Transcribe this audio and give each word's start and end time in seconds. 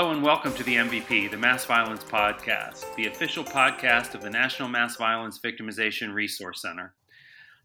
Hello 0.00 0.12
and 0.12 0.22
welcome 0.22 0.54
to 0.54 0.64
the 0.64 0.76
MVP, 0.76 1.30
the 1.30 1.36
Mass 1.36 1.66
Violence 1.66 2.02
Podcast, 2.02 2.86
the 2.96 3.08
official 3.08 3.44
podcast 3.44 4.14
of 4.14 4.22
the 4.22 4.30
National 4.30 4.66
Mass 4.66 4.96
Violence 4.96 5.38
Victimization 5.44 6.14
Resource 6.14 6.62
Center. 6.62 6.94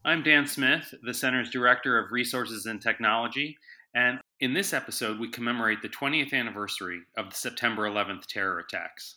I'm 0.04 0.22
Dan 0.22 0.46
Smith, 0.46 0.94
the 1.02 1.14
Center's 1.14 1.50
Director 1.50 1.98
of 1.98 2.12
Resources 2.12 2.66
and 2.66 2.82
Technology, 2.82 3.58
and 3.96 4.20
in 4.42 4.54
this 4.54 4.74
episode, 4.74 5.18
we 5.18 5.30
commemorate 5.32 5.82
the 5.82 5.88
20th 5.88 6.34
anniversary 6.34 7.04
of 7.18 7.30
the 7.30 7.38
September 7.38 7.84
11th 7.84 8.26
terror 8.26 8.60
attacks. 8.60 9.16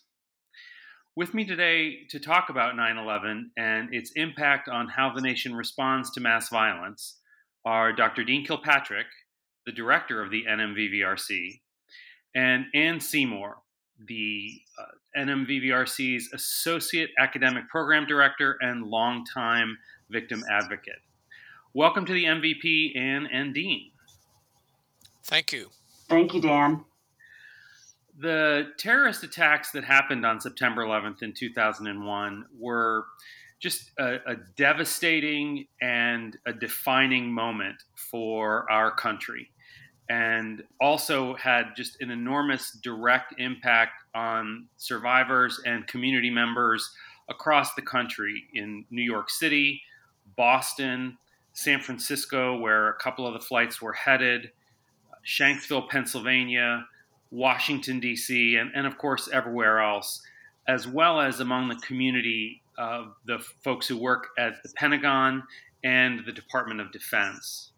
With 1.17 1.35
me 1.35 1.45
today 1.45 2.07
to 2.11 2.21
talk 2.21 2.51
about 2.51 2.77
9 2.77 2.99
11 2.99 3.51
and 3.57 3.93
its 3.93 4.13
impact 4.15 4.69
on 4.69 4.87
how 4.87 5.13
the 5.13 5.23
nation 5.23 5.57
responds 5.57 6.13
to 6.13 6.21
mass 6.21 6.51
violence 6.51 7.19
are 7.65 7.93
Dr. 7.93 8.23
Dean 8.23 8.47
Kilpatrick, 8.47 9.09
the 9.67 9.73
director 9.73 10.23
of 10.23 10.31
the 10.31 10.45
NMVVRC, 10.49 11.59
and 12.35 12.67
Anne 12.75 13.01
Seymour, 13.01 13.57
the 14.07 14.61
uh, 14.79 15.21
NMVVRC's 15.21 16.33
Associate 16.33 17.11
Academic 17.19 17.69
Program 17.69 18.07
Director 18.07 18.57
and 18.61 18.87
longtime 18.87 19.79
victim 20.11 20.45
advocate. 20.51 21.01
Welcome 21.75 22.07
to 22.07 22.13
the 22.13 22.25
MVP, 22.25 22.97
Anne 22.97 23.29
and 23.33 23.53
Dean. 23.55 23.91
Thank 25.25 25.53
you. 25.53 25.71
Thank 26.09 26.35
you, 26.35 26.41
Dan. 26.41 26.85
The 28.19 28.73
terrorist 28.79 29.23
attacks 29.23 29.71
that 29.73 29.85
happened 29.85 30.25
on 30.27 30.41
September 30.41 30.83
11th 30.85 31.23
in 31.23 31.35
2001 31.35 32.47
were 32.59 33.05
just 33.61 33.91
a, 33.99 34.15
a, 34.27 34.37
devastating 34.57 35.67
and 35.81 36.37
a 36.47 36.53
defining 36.53 37.31
moment 37.33 37.77
for 37.95 38.71
our 38.71 38.91
country, 38.91 39.51
and 40.09 40.63
also 40.81 41.35
had 41.35 41.77
just 41.77 42.01
an 42.01 42.11
enormous 42.11 42.73
direct 42.83 43.35
impact 43.39 44.03
on 44.15 44.67
survivors 44.77 45.61
and 45.67 45.87
community 45.87 46.31
members 46.31 46.91
across 47.29 47.75
the 47.75 47.83
country 47.83 48.45
in 48.55 48.85
New 48.91 49.03
York 49.03 49.29
City, 49.29 49.83
Boston, 50.37 51.19
San 51.53 51.81
Francisco, 51.81 52.59
where 52.59 52.89
a 52.89 52.95
couple 52.95 53.27
of 53.27 53.35
the 53.35 53.41
flights 53.41 53.83
were 53.83 53.93
headed, 53.93 54.51
Shanksville, 55.27 55.89
Pennsylvania, 55.89 56.87
Washington, 57.31 58.01
D.C., 58.01 58.57
and, 58.57 58.71
and 58.75 58.87
of 58.87 58.97
course, 58.97 59.29
everywhere 59.31 59.81
else, 59.81 60.23
as 60.67 60.89
well 60.89 61.21
as 61.21 61.41
among 61.41 61.69
the 61.69 61.77
community 61.77 62.63
of 62.79 63.15
the 63.27 63.39
folks 63.63 63.87
who 63.87 63.97
work 63.97 64.29
at 64.39 64.63
the 64.63 64.71
Pentagon 64.77 65.43
and 65.85 66.25
the 66.25 66.33
Department 66.33 66.81
of 66.81 66.93
Defense. 66.93 67.73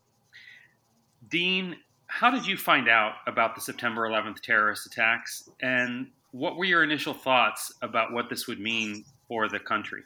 Dean, 1.28 1.76
how 2.10 2.28
did 2.30 2.44
you 2.44 2.56
find 2.56 2.88
out 2.88 3.14
about 3.26 3.54
the 3.54 3.60
September 3.60 4.08
11th 4.08 4.40
terrorist 4.40 4.84
attacks, 4.84 5.48
and 5.62 6.08
what 6.32 6.56
were 6.56 6.64
your 6.64 6.82
initial 6.82 7.14
thoughts 7.14 7.72
about 7.82 8.12
what 8.12 8.28
this 8.28 8.48
would 8.48 8.58
mean 8.58 9.04
for 9.28 9.48
the 9.48 9.60
country? 9.60 10.02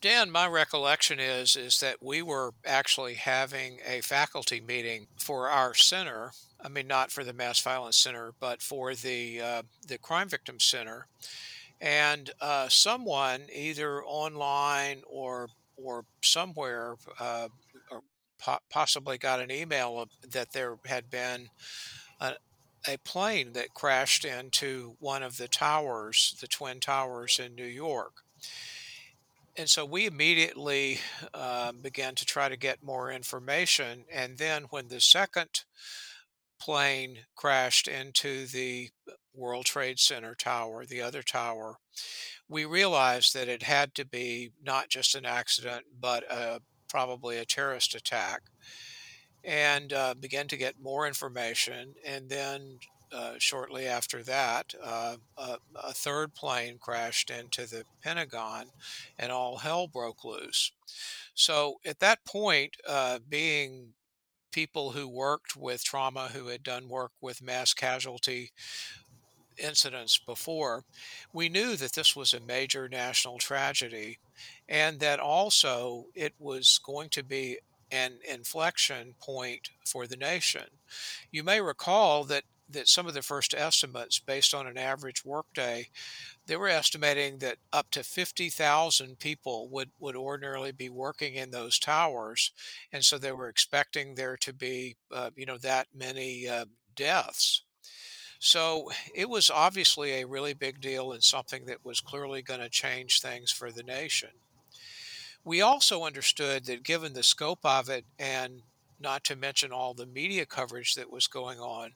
Dan, 0.00 0.30
my 0.30 0.46
recollection 0.46 1.20
is 1.20 1.54
is 1.54 1.80
that 1.80 2.02
we 2.02 2.22
were 2.22 2.52
actually 2.64 3.14
having 3.14 3.78
a 3.86 4.00
faculty 4.00 4.60
meeting 4.60 5.06
for 5.18 5.48
our 5.48 5.74
center. 5.74 6.32
I 6.64 6.68
mean, 6.68 6.86
not 6.86 7.10
for 7.10 7.24
the 7.24 7.32
Mass 7.32 7.60
Violence 7.60 7.96
Center, 7.96 8.32
but 8.40 8.62
for 8.62 8.94
the 8.94 9.40
uh, 9.40 9.62
the 9.86 9.98
Crime 9.98 10.28
Victim 10.28 10.60
Center, 10.60 11.08
and 11.80 12.30
uh, 12.40 12.68
someone 12.68 13.42
either 13.52 14.02
online 14.02 15.02
or 15.06 15.48
or 15.76 16.04
somewhere 16.22 16.96
uh, 17.20 17.48
po- 18.38 18.58
possibly 18.70 19.18
got 19.18 19.40
an 19.40 19.50
email 19.50 20.08
that 20.30 20.52
there 20.52 20.76
had 20.86 21.10
been 21.10 21.48
a, 22.20 22.34
a 22.88 22.96
plane 22.98 23.52
that 23.52 23.74
crashed 23.74 24.24
into 24.24 24.96
one 25.00 25.22
of 25.22 25.36
the 25.36 25.48
towers, 25.48 26.36
the 26.40 26.46
twin 26.46 26.80
towers 26.80 27.38
in 27.38 27.54
New 27.54 27.64
York 27.64 28.22
and 29.58 29.70
so 29.70 29.84
we 29.84 30.06
immediately 30.06 31.00
uh, 31.32 31.72
began 31.72 32.14
to 32.16 32.26
try 32.26 32.48
to 32.48 32.56
get 32.56 32.82
more 32.82 33.10
information. 33.10 34.04
And 34.12 34.36
then 34.36 34.64
when 34.70 34.88
the 34.88 35.00
second 35.00 35.64
plane 36.60 37.20
crashed 37.34 37.88
into 37.88 38.46
the 38.46 38.90
World 39.34 39.64
Trade 39.64 39.98
Center 39.98 40.34
tower, 40.34 40.84
the 40.84 41.00
other 41.00 41.22
tower, 41.22 41.76
we 42.48 42.64
realized 42.64 43.34
that 43.34 43.48
it 43.48 43.62
had 43.62 43.94
to 43.94 44.04
be 44.04 44.52
not 44.62 44.88
just 44.88 45.14
an 45.14 45.24
accident, 45.24 45.84
but 45.98 46.24
a, 46.30 46.60
probably 46.88 47.38
a 47.38 47.44
terrorist 47.44 47.94
attack. 47.94 48.42
And 49.44 49.92
uh, 49.92 50.14
began 50.14 50.48
to 50.48 50.56
get 50.56 50.80
more 50.80 51.06
information. 51.06 51.94
And 52.04 52.28
then 52.28 52.78
uh, 53.12 53.34
shortly 53.38 53.86
after 53.86 54.22
that, 54.24 54.74
uh, 54.82 55.16
a, 55.38 55.58
a, 55.76 55.92
third 55.92 56.34
plane 56.34 56.78
crashed 56.80 57.30
into 57.30 57.64
the 57.66 57.84
Pentagon 58.02 58.66
and 59.18 59.30
all 59.30 59.58
hell 59.58 59.86
broke 59.86 60.24
loose. 60.24 60.72
So 61.34 61.76
at 61.86 62.00
that 62.00 62.24
point, 62.24 62.76
uh, 62.86 63.20
being 63.28 63.92
people 64.50 64.92
who 64.92 65.06
worked 65.06 65.54
with 65.54 65.84
trauma, 65.84 66.30
who 66.32 66.48
had 66.48 66.62
done 66.62 66.88
work 66.88 67.12
with 67.20 67.42
mass 67.42 67.74
casualty 67.74 68.52
incidents 69.58 70.18
before, 70.18 70.84
we 71.32 71.48
knew 71.48 71.76
that 71.76 71.92
this 71.94 72.14
was 72.14 72.32
a 72.32 72.40
major 72.40 72.88
national 72.88 73.38
tragedy 73.38 74.18
and 74.68 75.00
that 75.00 75.20
also 75.20 76.06
it 76.14 76.34
was 76.38 76.78
going 76.84 77.08
to 77.10 77.22
be 77.22 77.58
an 77.90 78.14
inflection 78.28 79.14
point 79.20 79.70
for 79.84 80.06
the 80.06 80.16
nation. 80.16 80.64
You 81.30 81.44
may 81.44 81.60
recall 81.60 82.24
that 82.24 82.44
that 82.68 82.88
some 82.88 83.06
of 83.06 83.14
the 83.14 83.22
first 83.22 83.54
estimates, 83.54 84.18
based 84.18 84.52
on 84.54 84.66
an 84.66 84.76
average 84.76 85.24
workday, 85.24 85.88
they 86.46 86.56
were 86.56 86.68
estimating 86.68 87.38
that 87.38 87.58
up 87.72 87.90
to 87.92 88.02
50,000 88.02 89.18
people 89.18 89.68
would, 89.68 89.90
would 90.00 90.16
ordinarily 90.16 90.72
be 90.72 90.88
working 90.88 91.34
in 91.34 91.50
those 91.50 91.78
towers. 91.78 92.52
And 92.92 93.04
so 93.04 93.18
they 93.18 93.32
were 93.32 93.48
expecting 93.48 94.14
there 94.14 94.36
to 94.38 94.52
be, 94.52 94.96
uh, 95.12 95.30
you 95.36 95.46
know, 95.46 95.58
that 95.58 95.86
many 95.94 96.48
uh, 96.48 96.64
deaths. 96.94 97.62
So 98.46 98.92
it 99.12 99.28
was 99.28 99.50
obviously 99.50 100.12
a 100.12 100.24
really 100.24 100.54
big 100.54 100.80
deal 100.80 101.10
and 101.10 101.22
something 101.22 101.64
that 101.66 101.84
was 101.84 102.00
clearly 102.00 102.42
going 102.42 102.60
to 102.60 102.68
change 102.68 103.20
things 103.20 103.50
for 103.50 103.72
the 103.72 103.82
nation. 103.82 104.28
We 105.44 105.62
also 105.62 106.04
understood 106.04 106.66
that 106.66 106.84
given 106.84 107.12
the 107.12 107.24
scope 107.24 107.58
of 107.64 107.88
it 107.88 108.04
and 108.20 108.62
not 109.00 109.24
to 109.24 109.34
mention 109.34 109.72
all 109.72 109.94
the 109.94 110.06
media 110.06 110.46
coverage 110.46 110.94
that 110.94 111.10
was 111.10 111.26
going 111.26 111.58
on, 111.58 111.90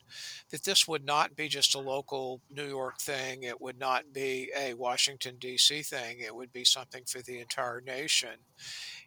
that 0.51 0.65
this 0.65 0.89
would 0.89 1.05
not 1.05 1.37
be 1.37 1.47
just 1.47 1.77
a 1.77 1.79
local 1.79 2.41
New 2.51 2.67
York 2.67 2.99
thing. 2.99 3.45
It 3.45 3.61
would 3.61 3.79
not 3.79 4.13
be 4.13 4.51
a 4.59 4.75
Washington, 4.75 5.37
D.C. 5.39 5.83
thing. 5.83 6.19
It 6.19 6.35
would 6.35 6.53
be 6.53 6.65
something 6.65 7.05
for 7.07 7.23
the 7.23 7.39
entire 7.39 7.81
nation. 7.81 8.39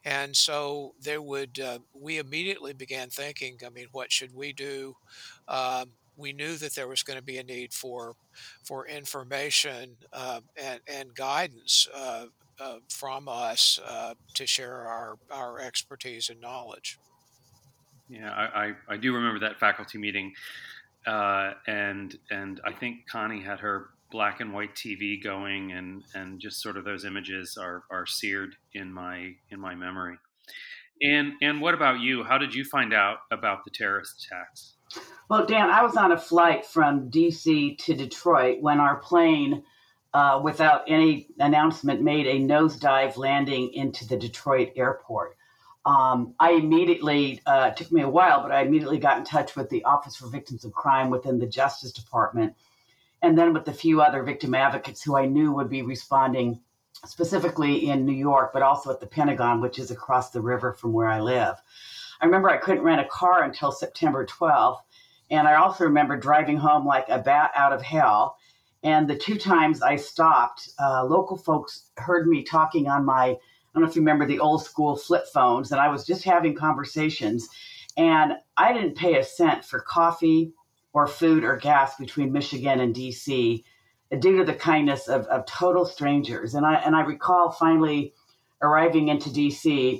And 0.06 0.34
so 0.34 0.96
there 1.02 1.22
would, 1.22 1.60
uh, 1.60 1.80
we 1.94 2.20
immediately 2.20 2.72
began 2.72 3.10
thinking, 3.10 3.58
I 3.66 3.70
mean, 3.70 3.88
what 3.92 4.14
should 4.14 4.34
we 4.34 4.54
do? 4.54 4.96
Um, 5.50 5.90
we 6.18 6.34
knew 6.34 6.56
that 6.58 6.76
there 6.76 6.88
was 6.88 7.04
going 7.04 7.18
to 7.18 7.24
be 7.24 7.38
a 7.38 7.44
need 7.44 7.74
for 7.74 8.16
for 8.64 8.88
information 8.88 9.98
uh, 10.12 10.42
and, 10.62 10.80
and 10.88 11.16
guidance 11.16 11.88
uh, 11.94 12.26
uh, 12.60 12.78
from 12.90 13.28
us 13.28 13.80
uh, 13.88 14.14
to 14.36 14.46
share 14.46 14.88
our, 14.88 15.18
our 15.32 15.60
expertise 15.60 16.30
and 16.30 16.40
knowledge. 16.40 17.00
Yeah, 18.10 18.32
I, 18.32 18.66
I, 18.66 18.74
I 18.90 18.98
do 18.98 19.14
remember 19.14 19.40
that 19.40 19.60
faculty 19.60 19.98
meeting, 19.98 20.34
uh, 21.08 21.54
and 21.68 22.16
and 22.30 22.62
I 22.64 22.72
think 22.72 23.08
Connie 23.10 23.42
had 23.42 23.60
her 23.60 23.90
black 24.12 24.40
and 24.40 24.54
white 24.54 24.76
TV 24.76 25.22
going, 25.24 25.72
and 25.72 26.04
and 26.14 26.40
just 26.40 26.62
sort 26.62 26.78
of 26.78 26.86
those 26.86 27.06
images 27.06 27.58
are 27.60 27.84
are 27.90 28.06
seared 28.06 28.56
in 28.74 28.94
my 28.94 29.34
in 29.50 29.60
my 29.60 29.74
memory. 29.74 30.18
And 31.02 31.34
and 31.42 31.60
what 31.60 31.74
about 31.74 32.02
you? 32.02 32.24
How 32.24 32.38
did 32.38 32.54
you 32.54 32.64
find 32.66 32.94
out 32.94 33.20
about 33.32 33.64
the 33.66 33.72
terrorist 33.72 34.26
attacks? 34.26 34.76
Well, 35.30 35.46
Dan, 35.46 35.70
I 35.70 35.84
was 35.84 35.96
on 35.96 36.12
a 36.12 36.18
flight 36.18 36.66
from 36.66 37.10
D.C. 37.10 37.76
to 37.76 37.96
Detroit 37.96 38.62
when 38.62 38.80
our 38.80 38.98
plane, 38.98 39.64
uh, 40.14 40.42
without 40.44 40.84
any 40.88 41.28
announcement, 41.40 42.02
made 42.02 42.28
a 42.28 42.40
nosedive 42.40 43.18
landing 43.18 43.74
into 43.74 44.08
the 44.08 44.18
Detroit 44.18 44.74
airport 44.76 45.38
um, 45.86 46.34
I 46.40 46.52
immediately, 46.52 47.42
uh, 47.46 47.72
took 47.72 47.92
me 47.92 48.02
a 48.02 48.10
while, 48.10 48.42
but 48.42 48.52
I 48.52 48.62
immediately 48.62 49.00
got 49.00 49.18
in 49.18 49.26
touch 49.26 49.56
with 49.56 49.70
the 49.70 49.84
Office 49.84 50.16
for 50.16 50.28
Victims 50.28 50.64
of 50.64 50.72
Crime 50.72 51.10
within 51.10 51.40
the 51.40 51.46
Justice 51.46 51.92
Department, 51.92 52.56
and 53.22 53.38
then 53.38 53.54
with 53.54 53.68
a 53.68 53.74
few 53.74 54.02
other 54.02 54.24
victim 54.24 54.56
advocates 54.56 55.04
who 55.04 55.18
I 55.18 55.26
knew 55.26 55.52
would 55.52 55.70
be 55.70 55.82
responding 55.82 56.62
specifically 57.06 57.90
in 57.90 58.06
New 58.06 58.14
York, 58.14 58.52
but 58.54 58.62
also 58.62 58.92
at 58.92 59.02
the 59.02 59.08
Pentagon, 59.08 59.60
which 59.60 59.78
is 59.78 59.92
across 59.92 60.30
the 60.30 60.42
river 60.42 60.72
from 60.72 60.94
where 60.94 61.10
I 61.10 61.20
live. 61.20 61.56
I 62.22 62.26
remember 62.26 62.50
I 62.50 62.58
couldn't 62.58 62.84
rent 62.84 63.02
a 63.02 63.06
car 63.06 63.44
until 63.44 63.72
September 63.72 64.26
12th, 64.26 64.80
and 65.34 65.48
I 65.48 65.56
also 65.56 65.84
remember 65.84 66.16
driving 66.18 66.58
home 66.58 66.86
like 66.86 67.10
a 67.10 67.20
bat 67.20 67.52
out 67.56 67.74
of 67.74 67.82
hell. 67.82 68.38
And 68.84 69.10
the 69.10 69.18
two 69.18 69.38
times 69.38 69.82
I 69.82 69.96
stopped, 69.96 70.70
uh, 70.80 71.06
local 71.06 71.38
folks 71.38 71.90
heard 71.98 72.28
me 72.28 72.44
talking 72.44 72.88
on 72.88 73.06
my 73.06 73.26
I 73.76 73.80
don't 73.80 73.86
know 73.86 73.90
if 73.90 73.96
you 73.96 74.04
remember 74.04 74.28
the 74.28 74.40
old 74.40 74.64
school 74.64 74.96
flip 74.96 75.26
phones, 75.34 75.72
and 75.72 75.82
I 75.82 75.88
was 75.88 76.06
just 76.06 76.24
having 76.24 76.54
conversations. 76.54 77.50
And 77.98 78.34
I 78.56 78.72
didn't 78.72 78.96
pay 78.96 79.18
a 79.18 79.24
cent 79.24 79.66
for 79.66 79.80
coffee, 79.80 80.54
or 80.94 81.08
food 81.08 81.44
or 81.44 81.58
gas 81.58 81.96
between 81.96 82.32
Michigan 82.32 82.80
and 82.80 82.96
DC 82.96 83.64
due 84.20 84.38
to 84.38 84.44
the 84.44 84.54
kindness 84.54 85.08
of, 85.08 85.26
of 85.26 85.46
total 85.48 85.86
strangers. 85.86 86.54
And 86.54 86.66
I 86.66 86.76
and 86.76 86.96
I 86.96 87.02
recall 87.02 87.52
finally 87.52 88.14
arriving 88.62 89.08
into 89.08 89.30
DC. 89.30 90.00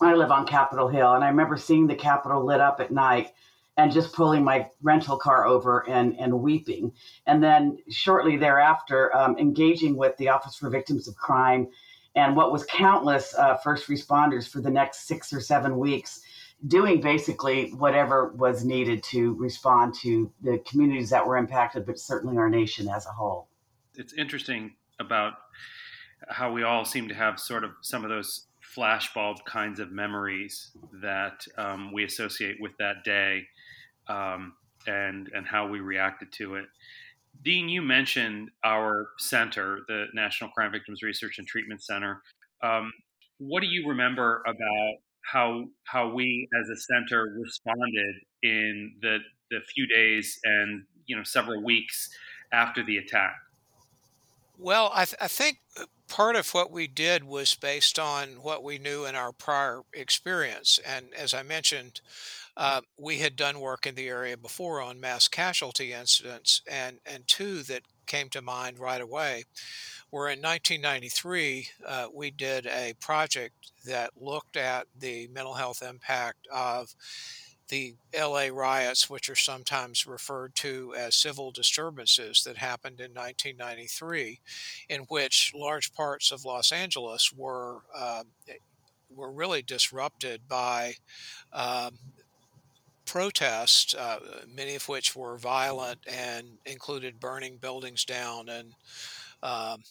I 0.00 0.14
live 0.14 0.30
on 0.30 0.46
Capitol 0.46 0.88
Hill, 0.88 1.14
and 1.14 1.24
I 1.24 1.28
remember 1.28 1.56
seeing 1.56 1.86
the 1.86 1.94
Capitol 1.94 2.44
lit 2.44 2.60
up 2.60 2.80
at 2.80 2.90
night 2.90 3.32
and 3.76 3.92
just 3.92 4.14
pulling 4.14 4.42
my 4.42 4.68
rental 4.82 5.16
car 5.16 5.46
over 5.46 5.88
and, 5.88 6.18
and 6.18 6.40
weeping. 6.40 6.92
And 7.26 7.42
then 7.42 7.78
shortly 7.90 8.36
thereafter, 8.36 9.14
um, 9.14 9.36
engaging 9.38 9.96
with 9.96 10.16
the 10.16 10.28
Office 10.28 10.56
for 10.56 10.70
Victims 10.70 11.08
of 11.08 11.16
Crime 11.16 11.68
and 12.14 12.34
what 12.34 12.50
was 12.50 12.64
countless 12.64 13.34
uh, 13.34 13.56
first 13.58 13.88
responders 13.88 14.48
for 14.48 14.62
the 14.62 14.70
next 14.70 15.06
six 15.06 15.32
or 15.32 15.40
seven 15.40 15.78
weeks, 15.78 16.22
doing 16.66 17.02
basically 17.02 17.70
whatever 17.74 18.32
was 18.32 18.64
needed 18.64 19.02
to 19.02 19.34
respond 19.34 19.94
to 20.02 20.32
the 20.42 20.58
communities 20.66 21.10
that 21.10 21.26
were 21.26 21.36
impacted, 21.36 21.84
but 21.84 21.98
certainly 21.98 22.38
our 22.38 22.48
nation 22.48 22.88
as 22.88 23.04
a 23.04 23.10
whole. 23.10 23.48
It's 23.94 24.14
interesting 24.14 24.74
about 24.98 25.34
how 26.28 26.50
we 26.50 26.62
all 26.62 26.86
seem 26.86 27.08
to 27.08 27.14
have 27.14 27.38
sort 27.38 27.64
of 27.64 27.72
some 27.82 28.02
of 28.02 28.08
those 28.08 28.46
flashbulb 28.76 29.44
kinds 29.44 29.78
of 29.78 29.92
memories 29.92 30.70
that 31.02 31.46
um, 31.58 31.92
we 31.92 32.04
associate 32.04 32.56
with 32.60 32.72
that 32.78 33.04
day 33.04 33.46
um, 34.08 34.54
and 34.86 35.30
and 35.34 35.46
how 35.46 35.66
we 35.66 35.80
reacted 35.80 36.32
to 36.32 36.56
it. 36.56 36.66
Dean, 37.42 37.68
you 37.68 37.82
mentioned 37.82 38.50
our 38.64 39.08
center, 39.18 39.80
the 39.88 40.06
National 40.14 40.50
Crime 40.50 40.72
Victims 40.72 41.02
Research 41.02 41.38
and 41.38 41.46
Treatment 41.46 41.82
Center. 41.82 42.22
Um, 42.62 42.92
what 43.38 43.60
do 43.60 43.66
you 43.66 43.88
remember 43.88 44.42
about 44.46 44.94
how 45.22 45.64
how 45.84 46.12
we 46.12 46.48
as 46.60 46.68
a 46.70 46.76
center 46.76 47.36
responded 47.38 48.14
in 48.42 48.94
the 49.02 49.18
the 49.50 49.60
few 49.74 49.86
days 49.86 50.38
and 50.44 50.84
you 51.06 51.16
know 51.16 51.22
several 51.24 51.62
weeks 51.62 52.08
after 52.52 52.82
the 52.82 52.98
attack? 52.98 53.36
Well, 54.58 54.90
I, 54.94 55.04
th- 55.04 55.18
I 55.20 55.28
think 55.28 55.58
part 56.08 56.36
of 56.36 56.50
what 56.54 56.70
we 56.70 56.86
did 56.86 57.24
was 57.24 57.54
based 57.54 57.98
on 57.98 58.42
what 58.42 58.62
we 58.62 58.78
knew 58.78 59.04
in 59.04 59.14
our 59.14 59.32
prior 59.32 59.82
experience, 59.92 60.78
and 60.86 61.06
as 61.16 61.34
I 61.34 61.42
mentioned, 61.42 62.00
uh, 62.56 62.80
we 62.98 63.18
had 63.18 63.36
done 63.36 63.60
work 63.60 63.86
in 63.86 63.94
the 63.94 64.08
area 64.08 64.36
before 64.36 64.80
on 64.80 65.00
mass 65.00 65.28
casualty 65.28 65.92
incidents, 65.92 66.62
and, 66.70 66.98
and 67.04 67.26
two 67.26 67.62
that 67.64 67.82
came 68.06 68.28
to 68.30 68.40
mind 68.40 68.78
right 68.78 69.00
away 69.00 69.44
were 70.10 70.28
in 70.28 70.40
1993, 70.40 71.68
uh, 71.84 72.06
we 72.14 72.30
did 72.30 72.66
a 72.66 72.94
project 73.00 73.72
that 73.84 74.10
looked 74.16 74.56
at 74.56 74.86
the 74.98 75.28
mental 75.28 75.54
health 75.54 75.82
impact 75.82 76.46
of 76.52 76.94
the 77.68 77.94
LA 78.16 78.48
riots, 78.52 79.10
which 79.10 79.28
are 79.28 79.36
sometimes 79.36 80.06
referred 80.06 80.54
to 80.56 80.94
as 80.96 81.14
civil 81.14 81.50
disturbances 81.50 82.42
that 82.44 82.56
happened 82.56 83.00
in 83.00 83.12
1993, 83.12 84.40
in 84.88 85.00
which 85.02 85.52
large 85.54 85.92
parts 85.92 86.30
of 86.30 86.44
Los 86.44 86.72
Angeles 86.72 87.32
were 87.32 87.80
uh, 87.94 88.22
were 89.14 89.32
really 89.32 89.62
disrupted 89.62 90.42
by 90.48 90.94
um, 91.52 91.98
protests, 93.06 93.94
uh, 93.94 94.18
many 94.54 94.74
of 94.74 94.88
which 94.88 95.16
were 95.16 95.38
violent 95.38 96.00
and 96.06 96.46
included 96.66 97.18
burning 97.18 97.56
buildings 97.56 98.04
down 98.04 98.48
and 98.48 98.72
um, 99.42 99.82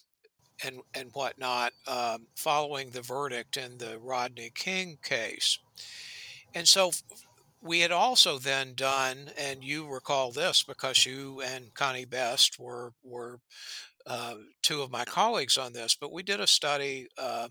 and 0.63 0.79
and 0.93 1.09
whatnot, 1.13 1.73
um, 1.87 2.27
following 2.35 2.89
the 2.91 3.01
verdict 3.01 3.57
in 3.57 3.77
the 3.77 3.97
Rodney 3.99 4.51
King 4.53 4.97
case. 5.03 5.59
And 6.53 6.67
so 6.67 6.91
we 7.65 7.79
had 7.79 7.91
also 7.91 8.37
then 8.37 8.73
done, 8.75 9.31
and 9.37 9.63
you 9.63 9.87
recall 9.87 10.31
this 10.31 10.61
because 10.61 11.05
you 11.05 11.41
and 11.41 11.73
Connie 11.73 12.05
Best 12.05 12.59
were 12.59 12.93
were 13.03 13.39
uh, 14.05 14.35
two 14.61 14.83
of 14.83 14.91
my 14.91 15.03
colleagues 15.03 15.57
on 15.57 15.73
this, 15.73 15.97
but 15.99 16.11
we 16.11 16.21
did 16.21 16.39
a 16.39 16.45
study 16.45 17.07
uh, 17.17 17.47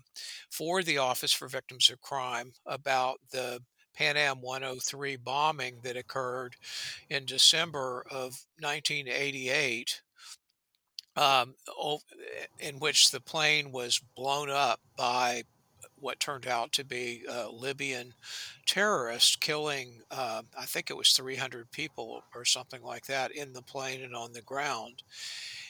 for 0.49 0.81
the 0.81 0.97
Office 0.97 1.33
for 1.33 1.49
Victims 1.49 1.89
of 1.89 1.99
Crime 1.99 2.53
about 2.65 3.19
the 3.31 3.59
Pan 3.93 4.15
Am 4.15 4.41
103 4.41 5.17
bombing 5.17 5.79
that 5.83 5.97
occurred 5.97 6.55
in 7.09 7.25
December 7.25 8.05
of 8.09 8.45
1988, 8.59 10.01
um, 11.17 11.55
in 12.59 12.79
which 12.79 13.11
the 13.11 13.19
plane 13.21 13.73
was 13.73 14.01
blown 14.15 14.49
up 14.49 14.79
by 14.97 15.43
what 15.99 16.19
turned 16.19 16.47
out 16.47 16.71
to 16.73 16.83
be 16.83 17.23
uh, 17.29 17.49
Libyan 17.49 18.13
terrorists, 18.65 19.35
killing, 19.35 20.01
uh, 20.11 20.41
I 20.57 20.65
think 20.65 20.89
it 20.89 20.97
was 20.97 21.11
300 21.11 21.71
people 21.71 22.23
or 22.33 22.45
something 22.45 22.83
like 22.83 23.05
that 23.05 23.31
in 23.31 23.53
the 23.53 23.61
plane 23.61 24.03
and 24.03 24.15
on 24.15 24.33
the 24.33 24.41
ground. 24.41 25.03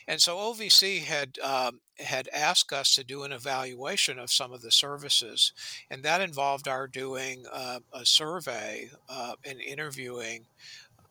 And 0.08 0.22
so 0.22 0.38
OVC 0.38 1.04
had 1.04 1.40
um, 1.40 1.80
had 2.00 2.30
asked 2.32 2.72
us 2.72 2.94
to 2.96 3.04
do 3.04 3.24
an 3.24 3.32
evaluation 3.32 4.20
of 4.20 4.32
some 4.32 4.52
of 4.52 4.62
the 4.62 4.72
services, 4.72 5.52
and 5.90 6.04
that 6.04 6.22
involved 6.22 6.68
our 6.68 6.88
doing 6.88 7.46
uh, 7.52 7.80
a 7.92 8.06
survey 8.06 8.92
uh, 9.10 9.34
and 9.44 9.60
interviewing 9.60 10.46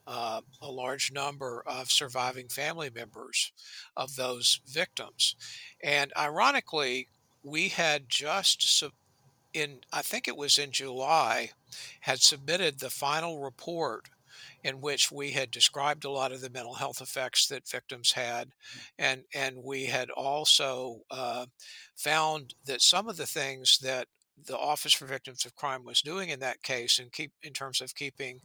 uh, 0.07 0.41
a 0.61 0.71
large 0.71 1.11
number 1.11 1.63
of 1.65 1.91
surviving 1.91 2.47
family 2.47 2.89
members 2.93 3.51
of 3.97 4.15
those 4.15 4.61
victims. 4.67 5.35
And 5.83 6.13
ironically, 6.17 7.07
we 7.43 7.69
had 7.69 8.07
just 8.07 8.61
in 9.55 9.79
I 9.91 10.01
think 10.01 10.27
it 10.27 10.37
was 10.37 10.57
in 10.57 10.71
July 10.71 11.51
had 12.01 12.21
submitted 12.21 12.79
the 12.79 12.89
final 12.89 13.39
report 13.39 14.09
in 14.63 14.81
which 14.81 15.11
we 15.11 15.31
had 15.31 15.49
described 15.49 16.03
a 16.03 16.09
lot 16.09 16.31
of 16.31 16.41
the 16.41 16.49
mental 16.49 16.73
health 16.73 17.01
effects 17.01 17.47
that 17.47 17.69
victims 17.69 18.11
had, 18.11 18.49
and 18.99 19.23
and 19.33 19.63
we 19.63 19.85
had 19.85 20.09
also 20.09 21.01
uh, 21.09 21.45
found 21.95 22.53
that 22.65 22.81
some 22.81 23.07
of 23.07 23.17
the 23.17 23.25
things 23.25 23.77
that 23.79 24.07
the 24.47 24.57
Office 24.57 24.93
for 24.93 25.05
Victims 25.05 25.45
of 25.45 25.55
Crime 25.55 25.83
was 25.83 26.01
doing 26.01 26.29
in 26.29 26.39
that 26.41 26.61
case, 26.61 26.99
and 26.99 27.11
keep 27.11 27.31
in 27.43 27.53
terms 27.53 27.81
of 27.81 27.95
keeping 27.95 28.41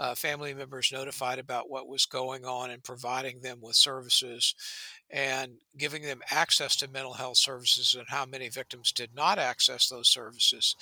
uh, 0.00 0.14
family 0.14 0.54
members 0.54 0.90
notified 0.92 1.38
about 1.38 1.70
what 1.70 1.88
was 1.88 2.06
going 2.06 2.44
on 2.44 2.70
and 2.70 2.82
providing 2.82 3.40
them 3.40 3.58
with 3.60 3.76
services, 3.76 4.54
and 5.10 5.52
giving 5.76 6.02
them 6.02 6.20
access 6.30 6.76
to 6.76 6.88
mental 6.88 7.14
health 7.14 7.36
services, 7.36 7.94
and 7.94 8.08
how 8.08 8.24
many 8.24 8.48
victims 8.48 8.92
did 8.92 9.10
not 9.14 9.38
access 9.38 9.88
those 9.88 10.08
services 10.08 10.76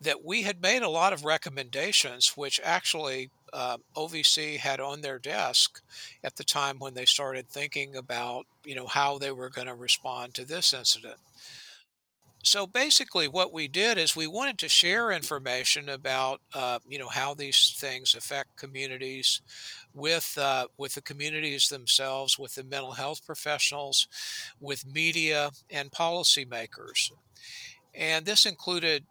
that 0.00 0.24
we 0.24 0.42
had 0.42 0.60
made 0.60 0.82
a 0.82 0.88
lot 0.88 1.12
of 1.12 1.24
recommendations, 1.24 2.36
which 2.36 2.60
actually 2.62 3.30
uh, 3.52 3.78
OVC 3.96 4.58
had 4.58 4.80
on 4.80 5.00
their 5.00 5.18
desk 5.18 5.80
at 6.22 6.36
the 6.36 6.44
time 6.44 6.78
when 6.78 6.94
they 6.94 7.04
started 7.04 7.48
thinking 7.48 7.96
about, 7.96 8.46
you 8.64 8.74
know, 8.74 8.86
how 8.86 9.18
they 9.18 9.32
were 9.32 9.48
going 9.48 9.68
to 9.68 9.74
respond 9.74 10.34
to 10.34 10.44
this 10.44 10.74
incident. 10.74 11.16
So 12.44 12.66
basically, 12.66 13.26
what 13.26 13.54
we 13.54 13.68
did 13.68 13.96
is 13.96 14.14
we 14.14 14.26
wanted 14.26 14.58
to 14.58 14.68
share 14.68 15.10
information 15.10 15.88
about, 15.88 16.42
uh, 16.52 16.78
you 16.86 16.98
know, 16.98 17.08
how 17.08 17.32
these 17.32 17.74
things 17.78 18.14
affect 18.14 18.56
communities, 18.56 19.40
with 19.94 20.36
uh, 20.38 20.66
with 20.76 20.94
the 20.94 21.02
communities 21.02 21.68
themselves, 21.68 22.38
with 22.38 22.54
the 22.54 22.64
mental 22.64 22.92
health 22.92 23.24
professionals, 23.24 24.08
with 24.60 24.86
media 24.86 25.50
and 25.70 25.90
policymakers, 25.90 27.10
and 27.94 28.26
this 28.26 28.46
included 28.46 29.04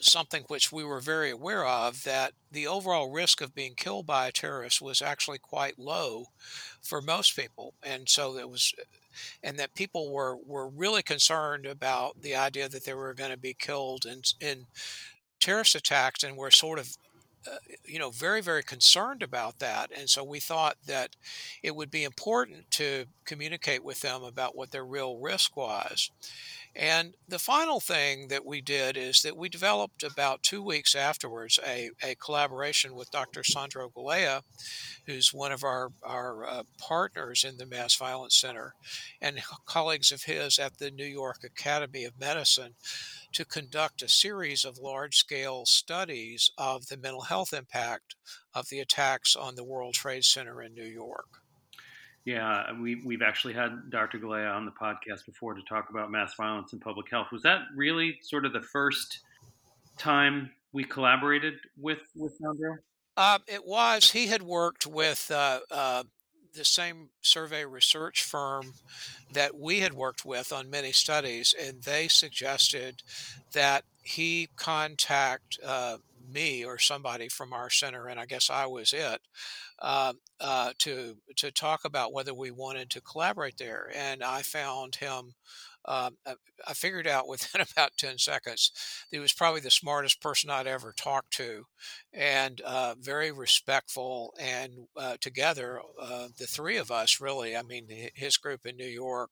something 0.00 0.44
which 0.48 0.72
we 0.72 0.84
were 0.84 1.00
very 1.00 1.30
aware 1.30 1.66
of 1.66 2.04
that 2.04 2.32
the 2.50 2.66
overall 2.66 3.10
risk 3.10 3.40
of 3.42 3.54
being 3.54 3.74
killed 3.74 4.06
by 4.06 4.26
a 4.28 4.32
terrorist 4.32 4.80
was 4.80 5.02
actually 5.02 5.38
quite 5.38 5.78
low 5.78 6.24
for 6.82 7.02
most 7.02 7.36
people. 7.36 7.74
And 7.82 8.08
so 8.08 8.36
it 8.38 8.48
was 8.48 8.72
and 9.42 9.58
that 9.58 9.74
people 9.74 10.12
were 10.12 10.36
were 10.36 10.68
really 10.68 11.02
concerned 11.02 11.66
about 11.66 12.20
the 12.22 12.34
idea 12.34 12.68
that 12.68 12.84
they 12.84 12.94
were 12.94 13.14
going 13.14 13.30
to 13.30 13.38
be 13.38 13.54
killed 13.54 14.06
in 14.06 14.22
in 14.40 14.66
terrorist 15.40 15.74
attacks 15.74 16.22
and 16.22 16.36
were 16.36 16.50
sort 16.50 16.78
of 16.78 16.96
uh, 17.50 17.56
you 17.84 17.98
know 17.98 18.10
very 18.10 18.40
very 18.40 18.62
concerned 18.62 19.22
about 19.22 19.58
that. 19.58 19.90
And 19.96 20.08
so 20.08 20.22
we 20.22 20.40
thought 20.40 20.76
that 20.86 21.16
it 21.62 21.74
would 21.74 21.90
be 21.90 22.04
important 22.04 22.70
to 22.72 23.06
communicate 23.24 23.84
with 23.84 24.00
them 24.00 24.22
about 24.22 24.56
what 24.56 24.70
their 24.70 24.84
real 24.84 25.18
risk 25.18 25.56
was 25.56 26.10
and 26.76 27.14
the 27.26 27.38
final 27.38 27.80
thing 27.80 28.28
that 28.28 28.46
we 28.46 28.60
did 28.60 28.96
is 28.96 29.22
that 29.22 29.36
we 29.36 29.48
developed 29.48 30.04
about 30.04 30.42
two 30.42 30.62
weeks 30.62 30.94
afterwards 30.94 31.58
a, 31.66 31.90
a 32.02 32.14
collaboration 32.14 32.94
with 32.94 33.10
Dr. 33.10 33.42
Sandro 33.42 33.88
Galea, 33.88 34.42
who's 35.06 35.34
one 35.34 35.50
of 35.50 35.64
our, 35.64 35.90
our 36.02 36.46
uh, 36.46 36.62
partners 36.78 37.44
in 37.44 37.56
the 37.56 37.66
Mass 37.66 37.96
Violence 37.96 38.36
Center, 38.36 38.74
and 39.20 39.40
colleagues 39.66 40.12
of 40.12 40.22
his 40.24 40.58
at 40.58 40.78
the 40.78 40.90
New 40.92 41.04
York 41.04 41.38
Academy 41.44 42.04
of 42.04 42.18
Medicine 42.20 42.74
to 43.32 43.44
conduct 43.44 44.02
a 44.02 44.08
series 44.08 44.64
of 44.64 44.78
large 44.78 45.16
scale 45.16 45.66
studies 45.66 46.50
of 46.56 46.86
the 46.86 46.96
mental 46.96 47.22
health 47.22 47.52
impact 47.52 48.14
of 48.54 48.68
the 48.68 48.80
attacks 48.80 49.34
on 49.34 49.56
the 49.56 49.64
World 49.64 49.94
Trade 49.94 50.24
Center 50.24 50.62
in 50.62 50.74
New 50.74 50.84
York. 50.84 51.39
Yeah, 52.24 52.78
we, 52.78 53.02
we've 53.04 53.22
actually 53.22 53.54
had 53.54 53.90
Dr. 53.90 54.18
Galea 54.18 54.54
on 54.54 54.66
the 54.66 54.72
podcast 54.72 55.24
before 55.24 55.54
to 55.54 55.62
talk 55.62 55.88
about 55.90 56.10
mass 56.10 56.34
violence 56.34 56.72
and 56.72 56.80
public 56.80 57.10
health. 57.10 57.28
Was 57.32 57.42
that 57.42 57.62
really 57.74 58.18
sort 58.22 58.44
of 58.44 58.52
the 58.52 58.60
first 58.60 59.20
time 59.96 60.50
we 60.72 60.84
collaborated 60.84 61.54
with 61.78 61.98
with 62.14 62.36
Sandro? 62.36 62.76
Uh, 63.16 63.38
it 63.46 63.66
was. 63.66 64.10
He 64.10 64.26
had 64.26 64.42
worked 64.42 64.86
with 64.86 65.30
uh, 65.30 65.60
uh, 65.70 66.04
the 66.54 66.64
same 66.64 67.08
survey 67.20 67.64
research 67.64 68.22
firm 68.22 68.74
that 69.32 69.58
we 69.58 69.80
had 69.80 69.92
worked 69.92 70.24
with 70.24 70.52
on 70.52 70.70
many 70.70 70.92
studies, 70.92 71.54
and 71.58 71.82
they 71.82 72.08
suggested 72.08 73.02
that 73.52 73.84
he 74.02 74.48
contact 74.56 75.58
uh, 75.64 75.98
me 76.32 76.64
or 76.64 76.78
somebody 76.78 77.28
from 77.28 77.52
our 77.52 77.70
center, 77.70 78.06
and 78.08 78.20
I 78.20 78.26
guess 78.26 78.50
I 78.50 78.66
was 78.66 78.92
it, 78.92 79.20
uh, 79.80 80.14
uh, 80.40 80.72
to 80.78 81.16
to 81.36 81.50
talk 81.50 81.84
about 81.84 82.12
whether 82.12 82.34
we 82.34 82.50
wanted 82.50 82.90
to 82.90 83.00
collaborate 83.00 83.58
there. 83.58 83.90
And 83.94 84.22
I 84.22 84.42
found 84.42 84.96
him 84.96 85.34
um, 85.86 86.16
I, 86.26 86.34
I, 86.66 86.74
figured 86.74 87.06
out 87.06 87.26
within 87.26 87.60
about 87.72 87.92
10 87.96 88.18
seconds 88.18 88.70
he 89.10 89.18
was 89.18 89.32
probably 89.32 89.60
the 89.60 89.70
smartest 89.70 90.20
person 90.20 90.50
I'd 90.50 90.66
ever 90.66 90.92
talked 90.96 91.32
to 91.34 91.64
and 92.12 92.60
uh, 92.62 92.94
very 93.00 93.32
respectful. 93.32 94.34
And 94.38 94.72
uh, 94.96 95.16
together, 95.20 95.80
uh, 96.00 96.28
the 96.38 96.46
three 96.46 96.76
of 96.76 96.90
us 96.90 97.20
really, 97.20 97.56
I 97.56 97.62
mean, 97.62 97.86
his 98.14 98.36
group 98.36 98.66
in 98.66 98.76
New 98.76 98.86
York, 98.86 99.30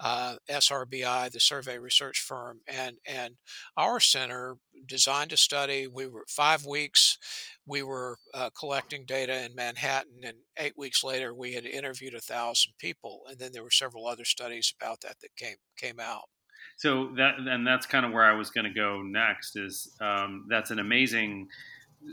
uh, 0.00 0.36
SRBI, 0.48 1.30
the 1.30 1.40
survey 1.40 1.78
research 1.78 2.20
firm, 2.20 2.60
and, 2.66 2.96
and 3.06 3.34
our 3.76 4.00
center 4.00 4.56
designed 4.86 5.32
a 5.32 5.36
study. 5.36 5.86
We 5.86 6.06
were 6.06 6.24
five 6.28 6.64
weeks 6.64 7.18
we 7.66 7.82
were 7.82 8.18
uh, 8.34 8.50
collecting 8.58 9.04
data 9.04 9.44
in 9.44 9.54
Manhattan, 9.54 10.20
and 10.24 10.36
eight 10.58 10.76
weeks 10.76 11.04
later, 11.04 11.34
we 11.34 11.52
had 11.52 11.64
interviewed 11.64 12.14
a 12.14 12.20
thousand 12.20 12.72
people, 12.78 13.22
and 13.28 13.38
then 13.38 13.52
there 13.52 13.62
were 13.62 13.70
several 13.70 14.06
other 14.06 14.24
studies 14.24 14.74
about 14.80 15.00
that 15.02 15.16
that 15.20 15.36
came 15.36 15.56
came 15.76 16.00
out. 16.00 16.24
So 16.76 17.12
that 17.16 17.34
and 17.38 17.66
that's 17.66 17.86
kind 17.86 18.04
of 18.04 18.12
where 18.12 18.24
I 18.24 18.34
was 18.34 18.50
going 18.50 18.64
to 18.64 18.74
go 18.74 19.02
next. 19.02 19.56
Is 19.56 19.92
um, 20.00 20.46
that's 20.48 20.70
an 20.70 20.78
amazing 20.78 21.48